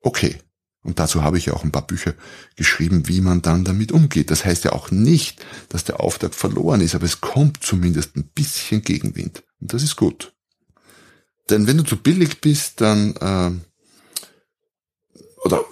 okay. 0.01 0.39
Und 0.81 0.99
dazu 0.99 1.23
habe 1.23 1.37
ich 1.37 1.47
ja 1.47 1.53
auch 1.53 1.63
ein 1.63 1.71
paar 1.71 1.87
Bücher 1.87 2.13
geschrieben, 2.55 3.07
wie 3.07 3.19
man 3.19 3.41
dann 3.41 3.65
damit 3.65 3.91
umgeht. 3.91 4.29
Das 4.29 4.45
heißt 4.45 4.65
ja 4.65 4.71
auch 4.71 4.91
nicht, 4.91 5.43
dass 5.69 5.83
der 5.83 5.99
Auftrag 5.99 6.35
verloren 6.35 6.79
ist, 6.79 6.93
aber 6.93 7.05
es 7.05 7.21
kommt 7.21 7.63
zumindest 7.63 8.15
ein 8.15 8.27
bisschen 8.27 8.83
Gegenwind. 8.83 9.43
Und 9.59 9.73
das 9.73 9.81
ist 9.81 9.95
gut. 9.95 10.33
Denn 11.49 11.65
wenn 11.65 11.77
du 11.77 11.83
zu 11.83 11.97
billig 11.97 12.39
bist, 12.39 12.81
dann 12.81 13.15
äh, 13.15 13.51
oder 15.45 15.63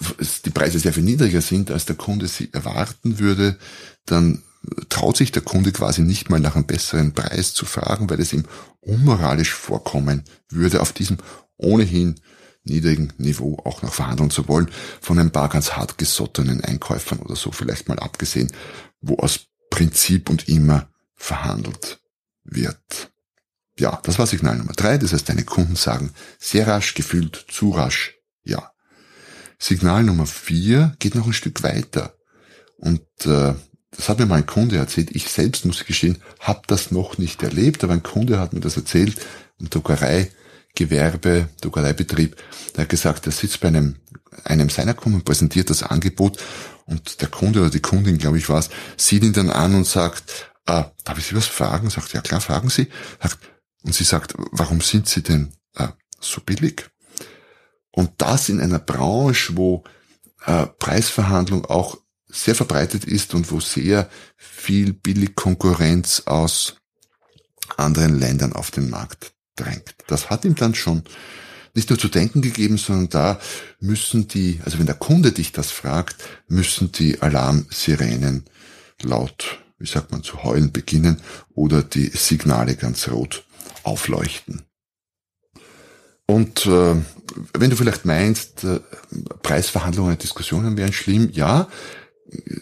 die 0.45 0.51
Preise 0.51 0.79
sehr 0.79 0.93
viel 0.93 1.03
niedriger 1.03 1.41
sind, 1.41 1.71
als 1.71 1.85
der 1.85 1.95
Kunde 1.95 2.27
sie 2.27 2.53
erwarten 2.53 3.17
würde, 3.17 3.57
dann 4.05 4.43
traut 4.89 5.17
sich 5.17 5.31
der 5.31 5.41
Kunde 5.41 5.71
quasi 5.71 6.03
nicht 6.03 6.29
mal 6.29 6.39
nach 6.39 6.55
einem 6.55 6.65
besseren 6.65 7.13
Preis 7.13 7.53
zu 7.53 7.65
fragen, 7.65 8.09
weil 8.09 8.21
es 8.21 8.31
ihm 8.33 8.45
unmoralisch 8.81 9.51
vorkommen 9.51 10.23
würde, 10.49 10.79
auf 10.79 10.93
diesem 10.93 11.17
ohnehin 11.57 12.15
niedrigen 12.63 13.11
Niveau 13.17 13.57
auch 13.65 13.81
noch 13.81 13.93
verhandeln 13.93 14.29
zu 14.29 14.47
wollen, 14.47 14.69
von 15.01 15.19
ein 15.19 15.31
paar 15.31 15.49
ganz 15.49 15.73
hart 15.73 15.97
gesottenen 15.97 16.63
Einkäufern 16.63 17.19
oder 17.19 17.35
so 17.35 17.51
vielleicht 17.51 17.89
mal 17.89 17.99
abgesehen, 17.99 18.51
wo 19.01 19.17
aus 19.17 19.47
Prinzip 19.69 20.29
und 20.29 20.47
immer 20.47 20.87
verhandelt 21.15 21.99
wird. 22.43 23.11
Ja, 23.79 23.99
das 24.03 24.19
war 24.19 24.27
Signal 24.27 24.57
Nummer 24.57 24.73
drei. 24.73 24.99
Das 24.99 25.13
heißt, 25.13 25.27
deine 25.27 25.43
Kunden 25.43 25.75
sagen 25.75 26.13
sehr 26.37 26.67
rasch, 26.67 26.93
gefühlt 26.93 27.45
zu 27.49 27.71
rasch, 27.71 28.15
ja. 28.43 28.72
Signal 29.63 30.03
Nummer 30.03 30.25
vier 30.25 30.93
geht 30.99 31.15
noch 31.15 31.25
ein 31.25 31.31
Stück 31.31 31.63
weiter. 31.63 32.17
Und 32.75 33.01
äh, 33.23 33.53
das 33.91 34.09
hat 34.09 34.19
mir 34.19 34.25
mein 34.25 34.45
Kunde 34.45 34.75
erzählt. 34.75 35.15
Ich 35.15 35.29
selbst 35.29 35.63
muss 35.63 35.85
gestehen, 35.85 36.17
habe 36.41 36.63
das 36.67 36.91
noch 36.91 37.17
nicht 37.17 37.41
erlebt, 37.43 37.81
aber 37.81 37.93
ein 37.93 38.03
Kunde 38.03 38.41
hat 38.41 38.51
mir 38.51 38.59
das 38.59 38.75
erzählt. 38.75 39.15
Ein 39.61 39.69
Druckereigewerbe, 39.69 41.47
Druckereibetrieb, 41.61 42.35
der 42.75 42.81
hat 42.81 42.89
gesagt, 42.89 43.25
er 43.25 43.31
sitzt 43.31 43.61
bei 43.61 43.69
einem, 43.69 43.95
einem 44.43 44.69
seiner 44.69 44.95
Kunden, 44.95 45.23
präsentiert 45.23 45.69
das 45.69 45.83
Angebot 45.83 46.39
und 46.85 47.21
der 47.21 47.29
Kunde 47.29 47.61
oder 47.61 47.69
die 47.69 47.79
Kundin, 47.79 48.17
glaube 48.17 48.39
ich, 48.39 48.49
war 48.49 48.59
es, 48.59 48.69
sieht 48.97 49.23
ihn 49.23 49.31
dann 49.31 49.49
an 49.49 49.75
und 49.75 49.87
sagt, 49.87 50.51
ah, 50.65 50.91
darf 51.05 51.17
ich 51.17 51.27
Sie 51.27 51.37
was 51.37 51.47
fragen? 51.47 51.89
Sagt, 51.89 52.11
ja 52.11 52.19
klar, 52.19 52.41
fragen 52.41 52.69
Sie. 52.69 52.89
Und 53.83 53.95
sie 53.95 54.03
sagt, 54.03 54.33
warum 54.51 54.81
sind 54.81 55.07
Sie 55.07 55.23
denn 55.23 55.53
äh, 55.75 55.87
so 56.19 56.41
billig? 56.41 56.89
Und 57.93 58.11
das 58.17 58.49
in 58.49 58.59
einer 58.59 58.79
Branche, 58.79 59.55
wo 59.55 59.83
äh, 60.45 60.65
Preisverhandlung 60.79 61.65
auch 61.65 61.97
sehr 62.27 62.55
verbreitet 62.55 63.05
ist 63.05 63.33
und 63.35 63.51
wo 63.51 63.59
sehr 63.59 64.09
viel 64.35 64.93
Billigkonkurrenz 64.93 66.23
aus 66.25 66.75
anderen 67.77 68.19
Ländern 68.19 68.53
auf 68.53 68.71
den 68.71 68.89
Markt 68.89 69.33
drängt. 69.55 69.95
Das 70.07 70.29
hat 70.29 70.43
ihm 70.43 70.55
dann 70.55 70.73
schon 70.75 71.03
nicht 71.75 71.89
nur 71.89 71.99
zu 71.99 72.07
denken 72.07 72.41
gegeben, 72.41 72.77
sondern 72.77 73.09
da 73.09 73.39
müssen 73.79 74.27
die, 74.27 74.59
also 74.65 74.79
wenn 74.79 74.85
der 74.85 74.95
Kunde 74.95 75.31
dich 75.31 75.51
das 75.51 75.71
fragt, 75.71 76.15
müssen 76.47 76.91
die 76.91 77.21
Alarmsirenen 77.21 78.45
laut, 79.01 79.59
wie 79.77 79.87
sagt 79.87 80.11
man, 80.11 80.23
zu 80.23 80.43
heulen 80.43 80.71
beginnen 80.71 81.21
oder 81.53 81.83
die 81.83 82.07
Signale 82.07 82.75
ganz 82.75 83.07
rot 83.09 83.43
aufleuchten. 83.83 84.63
Und 86.25 86.65
äh, 86.65 86.95
wenn 87.53 87.69
du 87.69 87.75
vielleicht 87.75 88.05
meinst, 88.05 88.63
äh, 88.63 88.79
Preisverhandlungen, 89.41 90.17
Diskussionen 90.17 90.77
wären 90.77 90.93
schlimm, 90.93 91.29
ja, 91.31 91.67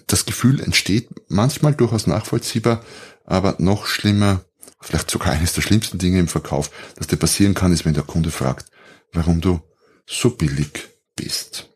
das 0.07 0.25
Gefühl 0.25 0.61
entsteht 0.61 1.09
manchmal 1.29 1.73
durchaus 1.73 2.07
nachvollziehbar, 2.07 2.83
aber 3.25 3.55
noch 3.59 3.85
schlimmer, 3.85 4.43
vielleicht 4.81 5.09
sogar 5.09 5.33
eines 5.33 5.53
der 5.53 5.61
schlimmsten 5.61 5.97
Dinge 5.97 6.19
im 6.19 6.27
Verkauf, 6.27 6.71
das 6.95 7.07
dir 7.07 7.17
passieren 7.17 7.53
kann, 7.53 7.71
ist, 7.71 7.85
wenn 7.85 7.93
der 7.93 8.03
Kunde 8.03 8.31
fragt, 8.31 8.69
warum 9.13 9.41
du 9.41 9.61
so 10.07 10.31
billig 10.31 10.89
bist. 11.15 11.69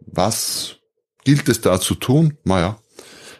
Was 0.00 0.76
gilt 1.24 1.48
es 1.48 1.60
da 1.60 1.80
zu 1.80 1.94
tun? 1.94 2.38
Naja, 2.44 2.80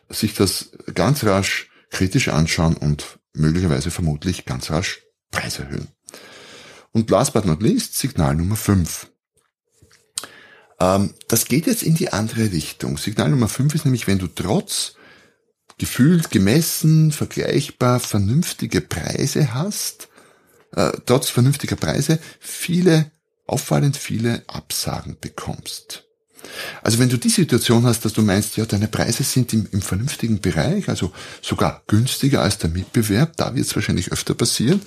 sich 0.09 0.35
das 0.35 0.71
ganz 0.95 1.25
rasch 1.25 1.71
kritisch 1.91 2.29
anschauen 2.29 2.77
und 2.77 3.19
möglicherweise 3.33 3.91
vermutlich 3.91 4.45
ganz 4.45 4.71
rasch 4.71 5.03
Preis 5.31 5.59
erhöhen. 5.59 5.89
Und 6.93 7.11
last 7.11 7.33
but 7.33 7.45
not 7.45 7.63
least, 7.63 7.97
Signal 7.97 8.35
Nummer 8.35 8.57
5. 8.57 9.09
Ähm, 10.81 11.15
das 11.29 11.47
geht 11.47 11.67
jetzt 11.67 11.83
in 11.83 11.95
die 11.95 12.13
andere 12.13 12.53
Richtung. 12.53 12.99
Signal 12.99 13.31
Nummer 13.31 13.49
5 13.49 13.75
ist 13.75 13.85
nämlich, 13.85 14.07
wenn 14.07 14.19
du 14.19 14.29
trotz 14.29 14.95
gefühlt, 15.79 16.31
gemessen, 16.31 17.13
vergleichbar 17.13 18.01
vernünftige 18.01 18.81
Preise 18.81 19.55
hast, 19.55 20.09
äh, 20.75 20.93
trotz 21.07 21.31
vernünftiger 21.31 21.77
Preise 21.77 22.19
viele, 22.41 23.11
auffallend 23.47 23.97
viele 23.97 24.43
Absagen 24.49 25.17
bekommst. 25.21 26.05
Also 26.83 26.99
wenn 26.99 27.09
du 27.09 27.17
die 27.17 27.29
Situation 27.29 27.85
hast, 27.85 28.05
dass 28.05 28.13
du 28.13 28.23
meinst, 28.23 28.57
ja, 28.57 28.65
deine 28.65 28.89
Preise 28.89 29.23
sind 29.23 29.53
im, 29.53 29.69
im 29.73 29.83
vernünftigen 29.83 30.41
Bereich, 30.41 30.89
also 30.89 31.13
sogar 31.43 31.83
günstiger 31.87 32.43
als 32.43 32.59
der 32.59 32.71
Mitbewerb, 32.71 33.37
da 33.37 33.55
wird 33.55 33.67
es 33.67 33.75
wahrscheinlich 33.75 34.13
öfter 34.13 34.35
passieren, 34.35 34.83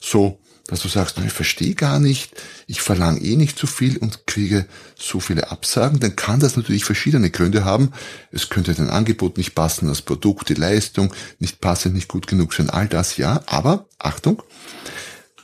so 0.00 0.40
dass 0.66 0.80
du 0.80 0.88
sagst, 0.88 1.18
ich 1.18 1.32
verstehe 1.32 1.74
gar 1.74 1.98
nicht, 1.98 2.34
ich 2.66 2.80
verlange 2.80 3.20
eh 3.20 3.36
nicht 3.36 3.58
zu 3.58 3.66
viel 3.66 3.96
und 3.98 4.26
kriege 4.26 4.66
so 4.96 5.20
viele 5.20 5.50
Absagen, 5.50 6.00
dann 6.00 6.16
kann 6.16 6.40
das 6.40 6.56
natürlich 6.56 6.84
verschiedene 6.84 7.30
Gründe 7.30 7.64
haben. 7.64 7.92
Es 8.30 8.48
könnte 8.48 8.74
dein 8.74 8.90
Angebot 8.90 9.36
nicht 9.36 9.54
passen, 9.54 9.88
das 9.88 10.02
Produkt, 10.02 10.48
die 10.48 10.54
Leistung 10.54 11.12
nicht 11.38 11.60
passend, 11.60 11.94
nicht 11.94 12.08
gut 12.08 12.26
genug 12.26 12.54
sein, 12.54 12.70
all 12.70 12.88
das 12.88 13.16
ja. 13.16 13.42
Aber 13.46 13.86
Achtung, 13.98 14.42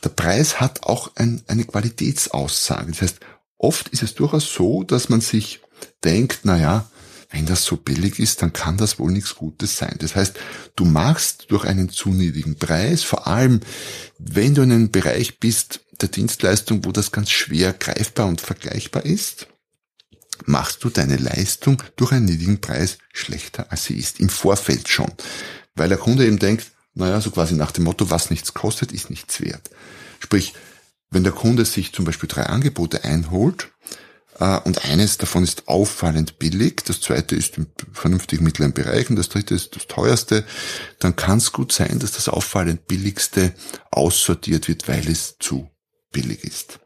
der 0.03 0.09
Preis 0.09 0.59
hat 0.59 0.83
auch 0.83 1.11
ein, 1.15 1.41
eine 1.47 1.65
Qualitätsaussage. 1.65 2.91
Das 2.91 3.01
heißt, 3.01 3.19
oft 3.57 3.89
ist 3.89 4.03
es 4.03 4.15
durchaus 4.15 4.53
so, 4.53 4.83
dass 4.83 5.09
man 5.09 5.21
sich 5.21 5.61
denkt, 6.03 6.39
na 6.43 6.57
ja, 6.57 6.89
wenn 7.29 7.45
das 7.45 7.65
so 7.65 7.75
billig 7.77 8.19
ist, 8.19 8.41
dann 8.41 8.53
kann 8.53 8.77
das 8.77 8.99
wohl 8.99 9.11
nichts 9.11 9.35
Gutes 9.35 9.77
sein. 9.77 9.95
Das 9.99 10.15
heißt, 10.15 10.37
du 10.75 10.85
machst 10.85 11.47
durch 11.49 11.65
einen 11.65 11.89
zu 11.89 12.09
niedrigen 12.09 12.57
Preis, 12.57 13.03
vor 13.03 13.27
allem 13.27 13.59
wenn 14.17 14.55
du 14.55 14.61
in 14.61 14.71
einem 14.71 14.91
Bereich 14.91 15.39
bist 15.39 15.81
der 16.01 16.09
Dienstleistung, 16.09 16.85
wo 16.85 16.91
das 16.91 17.11
ganz 17.11 17.29
schwer 17.31 17.73
greifbar 17.73 18.27
und 18.27 18.39
vergleichbar 18.39 19.05
ist, 19.05 19.47
machst 20.45 20.83
du 20.83 20.89
deine 20.89 21.17
Leistung 21.17 21.81
durch 21.95 22.11
einen 22.11 22.25
niedrigen 22.25 22.61
Preis 22.61 22.97
schlechter, 23.11 23.71
als 23.71 23.85
sie 23.85 23.97
ist. 23.97 24.19
Im 24.19 24.29
Vorfeld 24.29 24.87
schon. 24.87 25.11
Weil 25.75 25.89
der 25.89 25.97
Kunde 25.97 26.25
eben 26.25 26.39
denkt, 26.39 26.71
naja, 26.93 27.19
so 27.21 27.31
quasi 27.31 27.55
nach 27.55 27.71
dem 27.71 27.83
Motto, 27.83 28.09
was 28.09 28.29
nichts 28.29 28.53
kostet, 28.53 28.91
ist 28.91 29.09
nichts 29.09 29.41
wert. 29.41 29.69
Sprich, 30.19 30.53
wenn 31.09 31.23
der 31.23 31.33
Kunde 31.33 31.65
sich 31.65 31.93
zum 31.93 32.05
Beispiel 32.05 32.29
drei 32.29 32.43
Angebote 32.43 33.03
einholt, 33.03 33.69
und 34.39 34.85
eines 34.85 35.17
davon 35.17 35.43
ist 35.43 35.67
auffallend 35.67 36.37
billig, 36.37 36.83
das 36.85 37.01
zweite 37.01 37.35
ist 37.35 37.57
im 37.57 37.67
vernünftigen 37.91 38.43
mittleren 38.43 38.73
Bereich 38.73 39.09
und 39.09 39.15
das 39.15 39.29
dritte 39.29 39.55
ist 39.55 39.75
das 39.75 39.87
teuerste, 39.87 40.45
dann 40.99 41.15
kann 41.15 41.39
es 41.39 41.51
gut 41.51 41.71
sein, 41.71 41.99
dass 41.99 42.11
das 42.11 42.29
auffallend 42.29 42.87
billigste 42.87 43.53
aussortiert 43.91 44.67
wird, 44.67 44.87
weil 44.87 45.07
es 45.07 45.37
zu 45.39 45.69
billig 46.11 46.43
ist. 46.43 46.79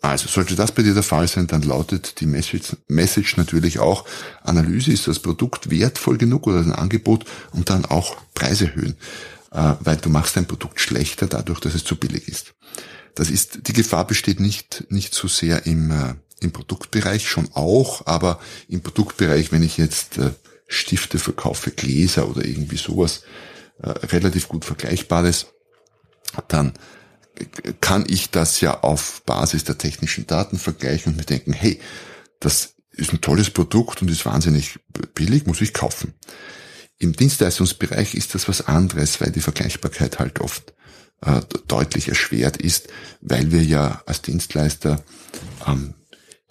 Also 0.00 0.28
sollte 0.28 0.54
das 0.54 0.72
bei 0.72 0.82
dir 0.82 0.94
der 0.94 1.02
Fall 1.02 1.26
sein, 1.26 1.48
dann 1.48 1.62
lautet 1.62 2.20
die 2.20 2.26
Message, 2.26 2.76
Message 2.86 3.36
natürlich 3.36 3.80
auch, 3.80 4.04
Analyse 4.42 4.92
ist 4.92 5.08
das 5.08 5.18
Produkt 5.18 5.70
wertvoll 5.70 6.18
genug 6.18 6.46
oder 6.46 6.60
ein 6.60 6.72
Angebot 6.72 7.24
und 7.52 7.68
dann 7.68 7.84
auch 7.84 8.16
Preise 8.34 8.66
erhöhen, 8.66 8.96
äh, 9.50 9.74
weil 9.80 9.96
du 9.96 10.08
machst 10.08 10.36
dein 10.36 10.46
Produkt 10.46 10.80
schlechter 10.80 11.26
dadurch, 11.26 11.60
dass 11.60 11.74
es 11.74 11.82
zu 11.82 11.96
billig 11.96 12.28
ist. 12.28 12.54
Das 13.16 13.30
ist, 13.30 13.66
die 13.66 13.72
Gefahr 13.72 14.06
besteht 14.06 14.38
nicht, 14.38 14.84
nicht 14.90 15.14
so 15.14 15.26
sehr 15.26 15.66
im, 15.66 15.90
äh, 15.90 16.14
im 16.40 16.52
Produktbereich, 16.52 17.28
schon 17.28 17.48
auch, 17.54 18.06
aber 18.06 18.40
im 18.68 18.80
Produktbereich, 18.80 19.52
wenn 19.52 19.62
ich 19.62 19.76
jetzt 19.76 20.18
äh, 20.18 20.30
Stifte 20.66 21.18
verkaufe, 21.18 21.70
Gläser 21.70 22.28
oder 22.28 22.44
irgendwie 22.44 22.76
sowas, 22.76 23.22
relativ 23.80 24.48
gut 24.48 24.64
Vergleichbares, 24.64 25.46
dann 26.48 26.72
kann 27.80 28.04
ich 28.08 28.30
das 28.30 28.60
ja 28.60 28.80
auf 28.80 29.22
Basis 29.24 29.64
der 29.64 29.78
technischen 29.78 30.26
Daten 30.26 30.58
vergleichen 30.58 31.12
und 31.12 31.18
mir 31.18 31.24
denken, 31.24 31.52
hey, 31.52 31.80
das 32.40 32.74
ist 32.90 33.12
ein 33.12 33.20
tolles 33.20 33.50
Produkt 33.50 34.02
und 34.02 34.10
ist 34.10 34.26
wahnsinnig 34.26 34.80
billig, 35.14 35.46
muss 35.46 35.60
ich 35.60 35.72
kaufen. 35.72 36.14
Im 36.98 37.12
Dienstleistungsbereich 37.12 38.14
ist 38.14 38.34
das 38.34 38.48
was 38.48 38.66
anderes, 38.66 39.20
weil 39.20 39.30
die 39.30 39.40
Vergleichbarkeit 39.40 40.18
halt 40.18 40.40
oft 40.40 40.74
äh, 41.20 41.40
deutlich 41.68 42.08
erschwert 42.08 42.56
ist, 42.56 42.88
weil 43.20 43.52
wir 43.52 43.62
ja 43.62 44.02
als 44.06 44.22
Dienstleister 44.22 45.04
ähm, 45.64 45.94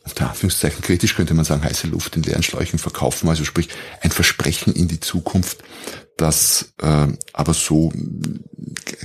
unter 0.09 0.29
Anführungszeichen 0.29 0.81
kritisch 0.81 1.15
könnte 1.15 1.33
man 1.33 1.45
sagen, 1.45 1.63
heiße 1.63 1.87
Luft 1.87 2.15
in 2.15 2.23
leeren 2.23 2.43
Schläuchen 2.43 2.79
verkaufen, 2.79 3.29
also 3.29 3.43
sprich 3.43 3.69
ein 4.01 4.11
Versprechen 4.11 4.73
in 4.73 4.87
die 4.87 4.99
Zukunft, 4.99 5.63
das 6.17 6.73
äh, 6.81 7.07
aber 7.33 7.53
so 7.53 7.91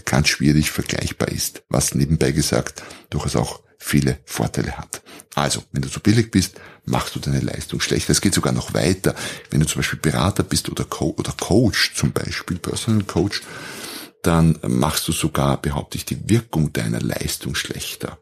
ganz 0.05 0.29
schwierig 0.29 0.71
vergleichbar 0.71 1.29
ist, 1.29 1.63
was 1.69 1.95
nebenbei 1.95 2.33
gesagt 2.33 2.83
durchaus 3.11 3.37
auch 3.37 3.61
viele 3.79 4.19
Vorteile 4.25 4.79
hat. 4.79 5.03
Also, 5.35 5.63
wenn 5.73 5.83
du 5.83 5.91
zu 5.91 6.01
billig 6.01 6.31
bist, 6.31 6.61
machst 6.85 7.15
du 7.15 7.21
deine 7.21 7.41
Leistung 7.41 7.81
schlechter. 7.81 8.13
Es 8.13 8.21
geht 8.21 8.35
sogar 8.35 8.53
noch 8.53 8.75
weiter. 8.75 9.15
Wenn 9.51 9.61
du 9.61 9.67
zum 9.67 9.81
Beispiel 9.81 9.99
Berater 9.99 10.43
bist 10.43 10.69
oder, 10.71 10.85
Co 10.85 11.15
oder 11.19 11.33
Coach 11.33 11.95
zum 11.95 12.13
Beispiel, 12.13 12.59
Personal 12.59 13.05
Coach, 13.05 13.43
dann 14.23 14.59
machst 14.67 15.09
du 15.09 15.13
sogar, 15.13 15.61
behaupte 15.61 15.99
ich, 15.99 16.05
die 16.05 16.29
Wirkung 16.29 16.73
deiner 16.73 17.01
Leistung 17.01 17.55
schlechter. 17.55 18.19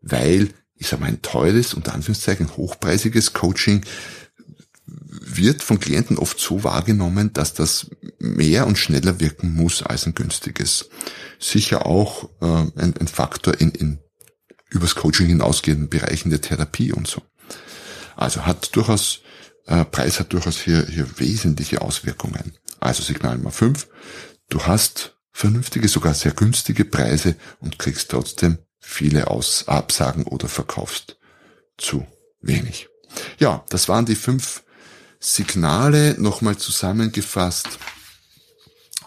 Weil, 0.00 0.50
ich 0.82 0.88
sage 0.88 1.02
mal, 1.02 1.08
ein 1.08 1.22
teures, 1.22 1.74
unter 1.74 1.94
Anführungszeichen 1.94 2.56
hochpreisiges 2.56 3.32
Coaching 3.32 3.84
wird 4.84 5.62
von 5.62 5.78
Klienten 5.78 6.18
oft 6.18 6.40
so 6.40 6.64
wahrgenommen, 6.64 7.32
dass 7.32 7.54
das 7.54 7.88
mehr 8.18 8.66
und 8.66 8.78
schneller 8.78 9.20
wirken 9.20 9.54
muss 9.54 9.84
als 9.84 10.06
ein 10.06 10.16
günstiges. 10.16 10.88
Sicher 11.38 11.86
auch 11.86 12.30
äh, 12.40 12.46
ein, 12.80 12.94
ein 12.98 13.06
Faktor 13.06 13.60
in, 13.60 13.70
in 13.70 13.98
übers 14.70 14.96
Coaching 14.96 15.28
hinausgehenden 15.28 15.88
Bereichen 15.88 16.30
der 16.30 16.40
Therapie 16.40 16.92
und 16.92 17.06
so. 17.06 17.22
Also 18.16 18.44
hat 18.44 18.74
durchaus, 18.74 19.20
äh, 19.66 19.84
Preis 19.84 20.18
hat 20.18 20.32
durchaus 20.32 20.60
hier, 20.60 20.84
hier 20.86 21.06
wesentliche 21.20 21.80
Auswirkungen. 21.80 22.54
Also 22.80 23.04
Signal 23.04 23.36
Nummer 23.36 23.52
5, 23.52 23.86
du 24.48 24.62
hast 24.66 25.16
vernünftige, 25.30 25.86
sogar 25.86 26.14
sehr 26.14 26.32
günstige 26.32 26.84
Preise 26.84 27.36
und 27.60 27.78
kriegst 27.78 28.10
trotzdem 28.10 28.58
viele 28.82 29.28
Aus 29.28 29.68
Absagen 29.68 30.24
oder 30.24 30.48
verkaufst 30.48 31.16
zu 31.78 32.06
wenig. 32.42 32.88
Ja, 33.38 33.64
das 33.70 33.88
waren 33.88 34.04
die 34.04 34.16
fünf 34.16 34.62
Signale 35.20 36.16
nochmal 36.18 36.56
zusammengefasst. 36.56 37.78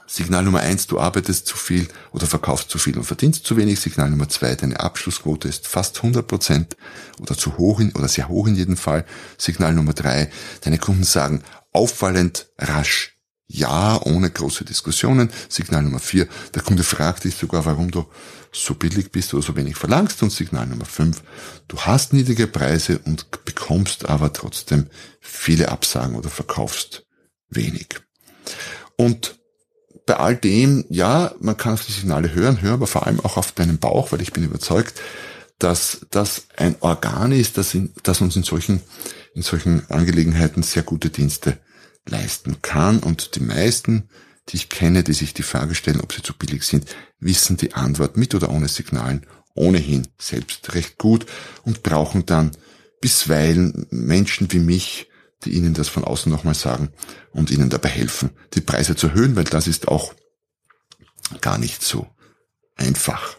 Signal 0.07 0.43
Nummer 0.43 0.61
eins, 0.61 0.87
du 0.87 0.99
arbeitest 0.99 1.45
zu 1.45 1.57
viel 1.57 1.87
oder 2.11 2.25
verkaufst 2.25 2.69
zu 2.69 2.77
viel 2.77 2.97
und 2.97 3.03
verdienst 3.03 3.45
zu 3.45 3.57
wenig. 3.57 3.81
Signal 3.81 4.09
Nummer 4.09 4.29
zwei, 4.29 4.55
deine 4.55 4.79
Abschlussquote 4.79 5.47
ist 5.49 5.67
fast 5.67 5.97
100 5.97 6.25
Prozent 6.25 6.77
oder 7.19 7.37
zu 7.37 7.57
hoch 7.57 7.81
in, 7.81 7.91
oder 7.91 8.07
sehr 8.07 8.29
hoch 8.29 8.47
in 8.47 8.55
jedem 8.55 8.77
Fall. 8.77 9.05
Signal 9.37 9.73
Nummer 9.73 9.93
drei, 9.93 10.31
deine 10.61 10.77
Kunden 10.77 11.03
sagen 11.03 11.43
auffallend 11.73 12.47
rasch 12.57 13.14
ja, 13.47 14.01
ohne 14.03 14.29
große 14.29 14.65
Diskussionen. 14.65 15.31
Signal 15.49 15.83
Nummer 15.83 15.99
vier, 15.99 16.27
der 16.53 16.63
Kunde 16.63 16.83
fragt 16.83 17.25
dich 17.25 17.35
sogar, 17.35 17.65
warum 17.65 17.91
du 17.91 18.05
so 18.51 18.73
billig 18.73 19.11
bist 19.11 19.33
oder 19.33 19.43
so 19.43 19.55
wenig 19.55 19.75
verlangst. 19.75 20.23
Und 20.23 20.31
Signal 20.31 20.65
Nummer 20.67 20.85
fünf, 20.85 21.21
du 21.67 21.79
hast 21.81 22.13
niedrige 22.13 22.47
Preise 22.47 22.99
und 22.99 23.45
bekommst 23.45 24.09
aber 24.09 24.33
trotzdem 24.33 24.87
viele 25.21 25.69
Absagen 25.69 26.15
oder 26.15 26.29
verkaufst 26.29 27.05
wenig. 27.49 27.87
Und 28.97 29.37
bei 30.05 30.17
all 30.17 30.35
dem, 30.35 30.85
ja, 30.89 31.33
man 31.39 31.57
kann 31.57 31.73
auf 31.73 31.85
die 31.85 31.91
Signale 31.91 32.33
hören, 32.33 32.61
hören 32.61 32.75
aber 32.75 32.87
vor 32.87 33.05
allem 33.05 33.19
auch 33.19 33.37
auf 33.37 33.51
deinen 33.51 33.79
Bauch, 33.79 34.11
weil 34.11 34.21
ich 34.21 34.33
bin 34.33 34.43
überzeugt, 34.43 35.01
dass 35.59 36.05
das 36.11 36.47
ein 36.57 36.75
Organ 36.81 37.31
ist, 37.31 37.57
das, 37.57 37.73
in, 37.73 37.93
das 38.03 38.21
uns 38.21 38.35
in 38.35 38.43
solchen, 38.43 38.81
in 39.33 39.41
solchen 39.41 39.89
Angelegenheiten 39.89 40.63
sehr 40.63 40.83
gute 40.83 41.09
Dienste 41.09 41.57
leisten 42.07 42.61
kann. 42.61 42.99
Und 42.99 43.35
die 43.35 43.41
meisten, 43.41 44.09
die 44.49 44.57
ich 44.57 44.69
kenne, 44.69 45.03
die 45.03 45.13
sich 45.13 45.33
die 45.33 45.43
Frage 45.43 45.75
stellen, 45.75 46.01
ob 46.01 46.13
sie 46.13 46.21
zu 46.21 46.33
billig 46.33 46.63
sind, 46.63 46.85
wissen 47.19 47.57
die 47.57 47.73
Antwort 47.73 48.17
mit 48.17 48.35
oder 48.35 48.49
ohne 48.49 48.67
Signalen 48.67 49.25
ohnehin 49.55 50.07
selbst 50.17 50.73
recht 50.75 50.97
gut 50.97 51.25
und 51.63 51.81
brauchen 51.81 52.25
dann 52.25 52.51
bisweilen 53.01 53.87
Menschen 53.89 54.51
wie 54.51 54.59
mich, 54.59 55.07
die 55.43 55.51
ihnen 55.51 55.73
das 55.73 55.87
von 55.87 56.03
außen 56.03 56.31
nochmal 56.31 56.55
sagen 56.55 56.89
und 57.31 57.51
ihnen 57.51 57.69
dabei 57.69 57.89
helfen, 57.89 58.31
die 58.53 58.61
Preise 58.61 58.95
zu 58.95 59.07
erhöhen, 59.07 59.35
weil 59.35 59.43
das 59.45 59.67
ist 59.67 59.87
auch 59.87 60.13
gar 61.41 61.57
nicht 61.57 61.83
so 61.83 62.07
einfach, 62.75 63.37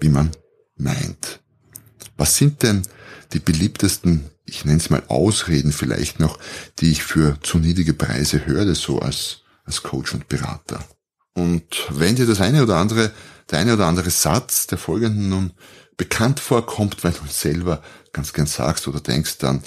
wie 0.00 0.08
man 0.08 0.30
meint. 0.76 1.40
Was 2.16 2.36
sind 2.36 2.62
denn 2.62 2.82
die 3.32 3.40
beliebtesten 3.40 4.30
ich 4.46 4.64
nenne 4.64 4.78
es 4.78 4.90
mal 4.90 5.02
Ausreden 5.08 5.72
vielleicht 5.72 6.20
noch, 6.20 6.38
die 6.78 6.90
ich 6.90 7.02
für 7.02 7.38
zu 7.42 7.58
niedrige 7.58 7.94
Preise 7.94 8.46
höre, 8.46 8.74
so 8.74 8.98
als, 8.98 9.42
als 9.64 9.82
Coach 9.82 10.14
und 10.14 10.28
Berater. 10.28 10.84
Und 11.34 11.86
wenn 11.90 12.16
dir 12.16 12.26
das 12.26 12.40
eine 12.40 12.62
oder 12.62 12.76
andere, 12.76 13.10
der 13.50 13.58
eine 13.58 13.74
oder 13.74 13.86
andere 13.86 14.10
Satz 14.10 14.66
der 14.66 14.78
folgenden 14.78 15.28
nun 15.28 15.52
bekannt 15.96 16.40
vorkommt, 16.40 17.04
weil 17.04 17.12
du 17.12 17.26
selber 17.28 17.82
ganz 18.12 18.32
gern 18.32 18.46
sagst 18.46 18.88
oder 18.88 19.00
denkst, 19.00 19.38
dann 19.38 19.62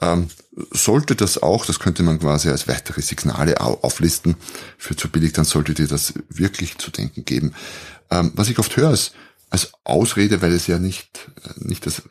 ähm, 0.00 0.28
sollte 0.70 1.14
das 1.14 1.42
auch, 1.42 1.64
das 1.64 1.78
könnte 1.78 2.02
man 2.02 2.18
quasi 2.18 2.48
als 2.48 2.68
weitere 2.68 3.00
Signale 3.00 3.60
auflisten 3.60 4.36
für 4.76 4.96
zu 4.96 5.08
billig, 5.08 5.32
dann 5.32 5.44
sollte 5.44 5.74
dir 5.74 5.86
das 5.86 6.14
wirklich 6.28 6.78
zu 6.78 6.90
denken 6.90 7.24
geben. 7.24 7.54
Ähm, 8.10 8.32
was 8.34 8.48
ich 8.48 8.58
oft 8.58 8.76
höre, 8.76 8.92
ist, 8.92 9.14
als 9.52 9.72
Ausrede, 9.84 10.40
weil 10.40 10.52
es 10.52 10.66
ja 10.66 10.78
nicht, 10.78 11.30
nicht 11.56 11.84
das, 11.84 12.02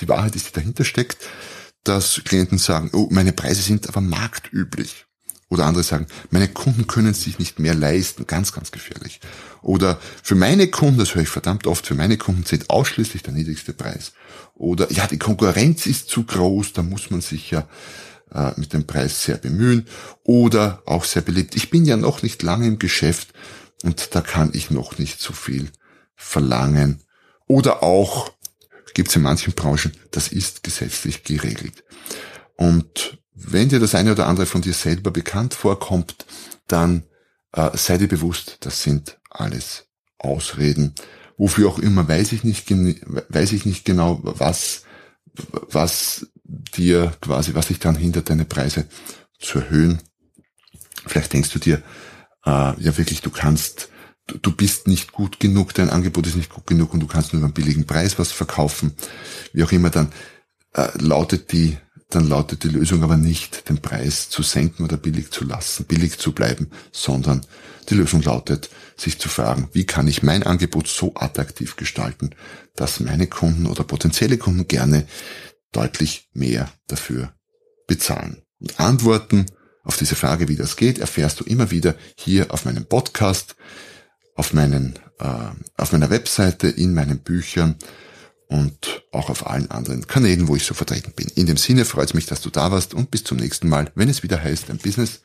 die 0.00 0.08
Wahrheit 0.08 0.36
ist, 0.36 0.48
die 0.48 0.52
dahinter 0.52 0.84
steckt, 0.84 1.18
dass 1.84 2.22
Klienten 2.24 2.58
sagen, 2.58 2.90
oh, 2.92 3.08
meine 3.10 3.32
Preise 3.32 3.62
sind 3.62 3.88
aber 3.88 4.00
marktüblich. 4.00 5.06
Oder 5.48 5.66
andere 5.66 5.82
sagen, 5.82 6.06
meine 6.30 6.46
Kunden 6.46 6.86
können 6.86 7.12
sich 7.12 7.40
nicht 7.40 7.58
mehr 7.58 7.74
leisten, 7.74 8.26
ganz, 8.26 8.52
ganz 8.52 8.70
gefährlich. 8.70 9.20
Oder 9.62 9.98
für 10.22 10.36
meine 10.36 10.68
Kunden, 10.68 10.98
das 10.98 11.14
höre 11.14 11.22
ich 11.22 11.28
verdammt 11.28 11.66
oft, 11.66 11.86
für 11.86 11.96
meine 11.96 12.16
Kunden 12.18 12.46
zählt 12.46 12.70
ausschließlich 12.70 13.24
der 13.24 13.32
niedrigste 13.32 13.72
Preis. 13.72 14.12
Oder 14.54 14.92
ja, 14.92 15.08
die 15.08 15.18
Konkurrenz 15.18 15.86
ist 15.86 16.08
zu 16.08 16.24
groß, 16.24 16.72
da 16.72 16.82
muss 16.82 17.10
man 17.10 17.20
sich 17.20 17.50
ja 17.50 17.66
äh, 18.32 18.52
mit 18.56 18.72
dem 18.72 18.86
Preis 18.86 19.24
sehr 19.24 19.38
bemühen. 19.38 19.88
Oder 20.22 20.82
auch 20.86 21.04
sehr 21.04 21.22
beliebt, 21.22 21.56
ich 21.56 21.68
bin 21.68 21.84
ja 21.84 21.96
noch 21.96 22.22
nicht 22.22 22.44
lange 22.44 22.68
im 22.68 22.78
Geschäft 22.78 23.32
und 23.82 24.14
da 24.14 24.20
kann 24.20 24.50
ich 24.52 24.70
noch 24.70 24.98
nicht 24.98 25.20
so 25.20 25.32
viel 25.32 25.68
verlangen. 26.14 27.02
Oder 27.48 27.82
auch, 27.82 28.30
gibt 28.94 29.10
es 29.10 29.16
in 29.16 29.22
manchen 29.22 29.52
Branchen, 29.54 29.92
das 30.10 30.28
ist 30.28 30.62
gesetzlich 30.62 31.24
geregelt. 31.24 31.84
Und 32.56 33.18
wenn 33.34 33.68
dir 33.68 33.80
das 33.80 33.94
eine 33.94 34.12
oder 34.12 34.26
andere 34.26 34.46
von 34.46 34.60
dir 34.60 34.74
selber 34.74 35.10
bekannt 35.10 35.54
vorkommt, 35.54 36.26
dann 36.66 37.04
äh, 37.52 37.70
sei 37.74 37.98
dir 37.98 38.08
bewusst, 38.08 38.58
das 38.60 38.82
sind 38.82 39.18
alles 39.30 39.86
Ausreden. 40.18 40.94
Wofür 41.36 41.68
auch 41.68 41.78
immer, 41.78 42.06
weiß 42.06 42.32
ich 42.32 42.44
nicht, 42.44 42.70
weiß 42.70 43.52
ich 43.52 43.64
nicht 43.64 43.84
genau, 43.84 44.20
was, 44.22 44.82
was 45.70 46.26
dir 46.44 47.12
quasi, 47.22 47.54
was 47.54 47.68
dich 47.68 47.78
dann 47.78 47.96
hindert, 47.96 48.28
deine 48.28 48.44
Preise 48.44 48.86
zu 49.38 49.60
erhöhen. 49.60 50.00
Vielleicht 51.06 51.32
denkst 51.32 51.50
du 51.50 51.58
dir, 51.58 51.82
äh, 52.44 52.50
ja 52.50 52.98
wirklich, 52.98 53.22
du 53.22 53.30
kannst, 53.30 53.88
du, 54.38 54.52
bist 54.52 54.86
nicht 54.86 55.12
gut 55.12 55.40
genug, 55.40 55.74
dein 55.74 55.90
Angebot 55.90 56.26
ist 56.26 56.36
nicht 56.36 56.50
gut 56.50 56.66
genug 56.66 56.94
und 56.94 57.00
du 57.00 57.06
kannst 57.06 57.32
nur 57.32 57.42
einen 57.42 57.52
billigen 57.52 57.86
Preis 57.86 58.18
was 58.18 58.32
verkaufen. 58.32 58.94
Wie 59.52 59.64
auch 59.64 59.72
immer, 59.72 59.90
dann 59.90 60.12
äh, 60.74 60.88
lautet 60.98 61.52
die 61.52 61.76
dann 62.10 62.28
lautet 62.28 62.64
die 62.64 62.68
Lösung 62.68 63.04
aber 63.04 63.16
nicht, 63.16 63.68
den 63.68 63.80
Preis 63.80 64.28
zu 64.28 64.42
senken 64.42 64.84
oder 64.84 64.96
billig 64.96 65.30
zu 65.30 65.44
lassen, 65.44 65.84
billig 65.84 66.18
zu 66.18 66.32
bleiben, 66.32 66.70
sondern 66.90 67.46
die 67.88 67.94
Lösung 67.94 68.20
lautet, 68.22 68.68
sich 68.96 69.18
zu 69.18 69.28
fragen, 69.28 69.68
wie 69.72 69.86
kann 69.86 70.08
ich 70.08 70.22
mein 70.22 70.42
Angebot 70.42 70.88
so 70.88 71.12
attraktiv 71.14 71.76
gestalten, 71.76 72.30
dass 72.74 73.00
meine 73.00 73.28
Kunden 73.28 73.66
oder 73.66 73.84
potenzielle 73.84 74.38
Kunden 74.38 74.66
gerne 74.66 75.06
deutlich 75.72 76.28
mehr 76.34 76.70
dafür 76.88 77.32
bezahlen. 77.86 78.42
Und 78.60 78.78
Antworten 78.80 79.46
auf 79.84 79.96
diese 79.96 80.16
Frage, 80.16 80.48
wie 80.48 80.56
das 80.56 80.76
geht, 80.76 80.98
erfährst 80.98 81.40
du 81.40 81.44
immer 81.44 81.70
wieder 81.70 81.94
hier 82.16 82.52
auf 82.52 82.64
meinem 82.64 82.86
Podcast, 82.86 83.56
auf, 84.34 84.52
meinen, 84.52 84.98
äh, 85.18 85.26
auf 85.76 85.92
meiner 85.92 86.10
Webseite, 86.10 86.68
in 86.68 86.94
meinen 86.94 87.18
Büchern 87.18 87.76
und 88.48 89.04
auch 89.12 89.30
auf 89.30 89.46
allen 89.46 89.70
anderen 89.70 90.06
Kanälen, 90.06 90.48
wo 90.48 90.56
ich 90.56 90.64
so 90.64 90.74
vertreten 90.74 91.12
bin. 91.14 91.28
In 91.34 91.46
dem 91.46 91.56
Sinne 91.56 91.84
freut 91.84 92.08
es 92.08 92.14
mich, 92.14 92.26
dass 92.26 92.40
du 92.40 92.50
da 92.50 92.70
warst 92.72 92.94
und 92.94 93.10
bis 93.10 93.24
zum 93.24 93.38
nächsten 93.38 93.68
Mal, 93.68 93.90
wenn 93.94 94.08
es 94.08 94.22
wieder 94.22 94.42
heißt, 94.42 94.70
ein 94.70 94.78
Business, 94.78 95.20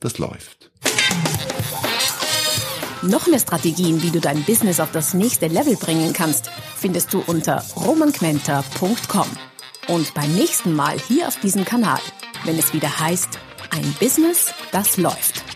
das 0.00 0.18
läuft. 0.18 0.70
Noch 3.02 3.26
mehr 3.26 3.38
Strategien, 3.38 4.02
wie 4.02 4.10
du 4.10 4.20
dein 4.20 4.42
Business 4.44 4.80
auf 4.80 4.90
das 4.90 5.14
nächste 5.14 5.46
Level 5.46 5.76
bringen 5.76 6.12
kannst, 6.12 6.50
findest 6.76 7.12
du 7.12 7.20
unter 7.20 7.62
romanquenter.com. 7.76 9.26
Und 9.88 10.14
beim 10.14 10.34
nächsten 10.34 10.74
Mal 10.74 10.98
hier 10.98 11.28
auf 11.28 11.38
diesem 11.40 11.64
Kanal, 11.64 12.00
wenn 12.44 12.58
es 12.58 12.72
wieder 12.72 12.98
heißt, 12.98 13.38
ein 13.70 13.94
Business, 14.00 14.46
das 14.72 14.96
läuft. 14.96 15.53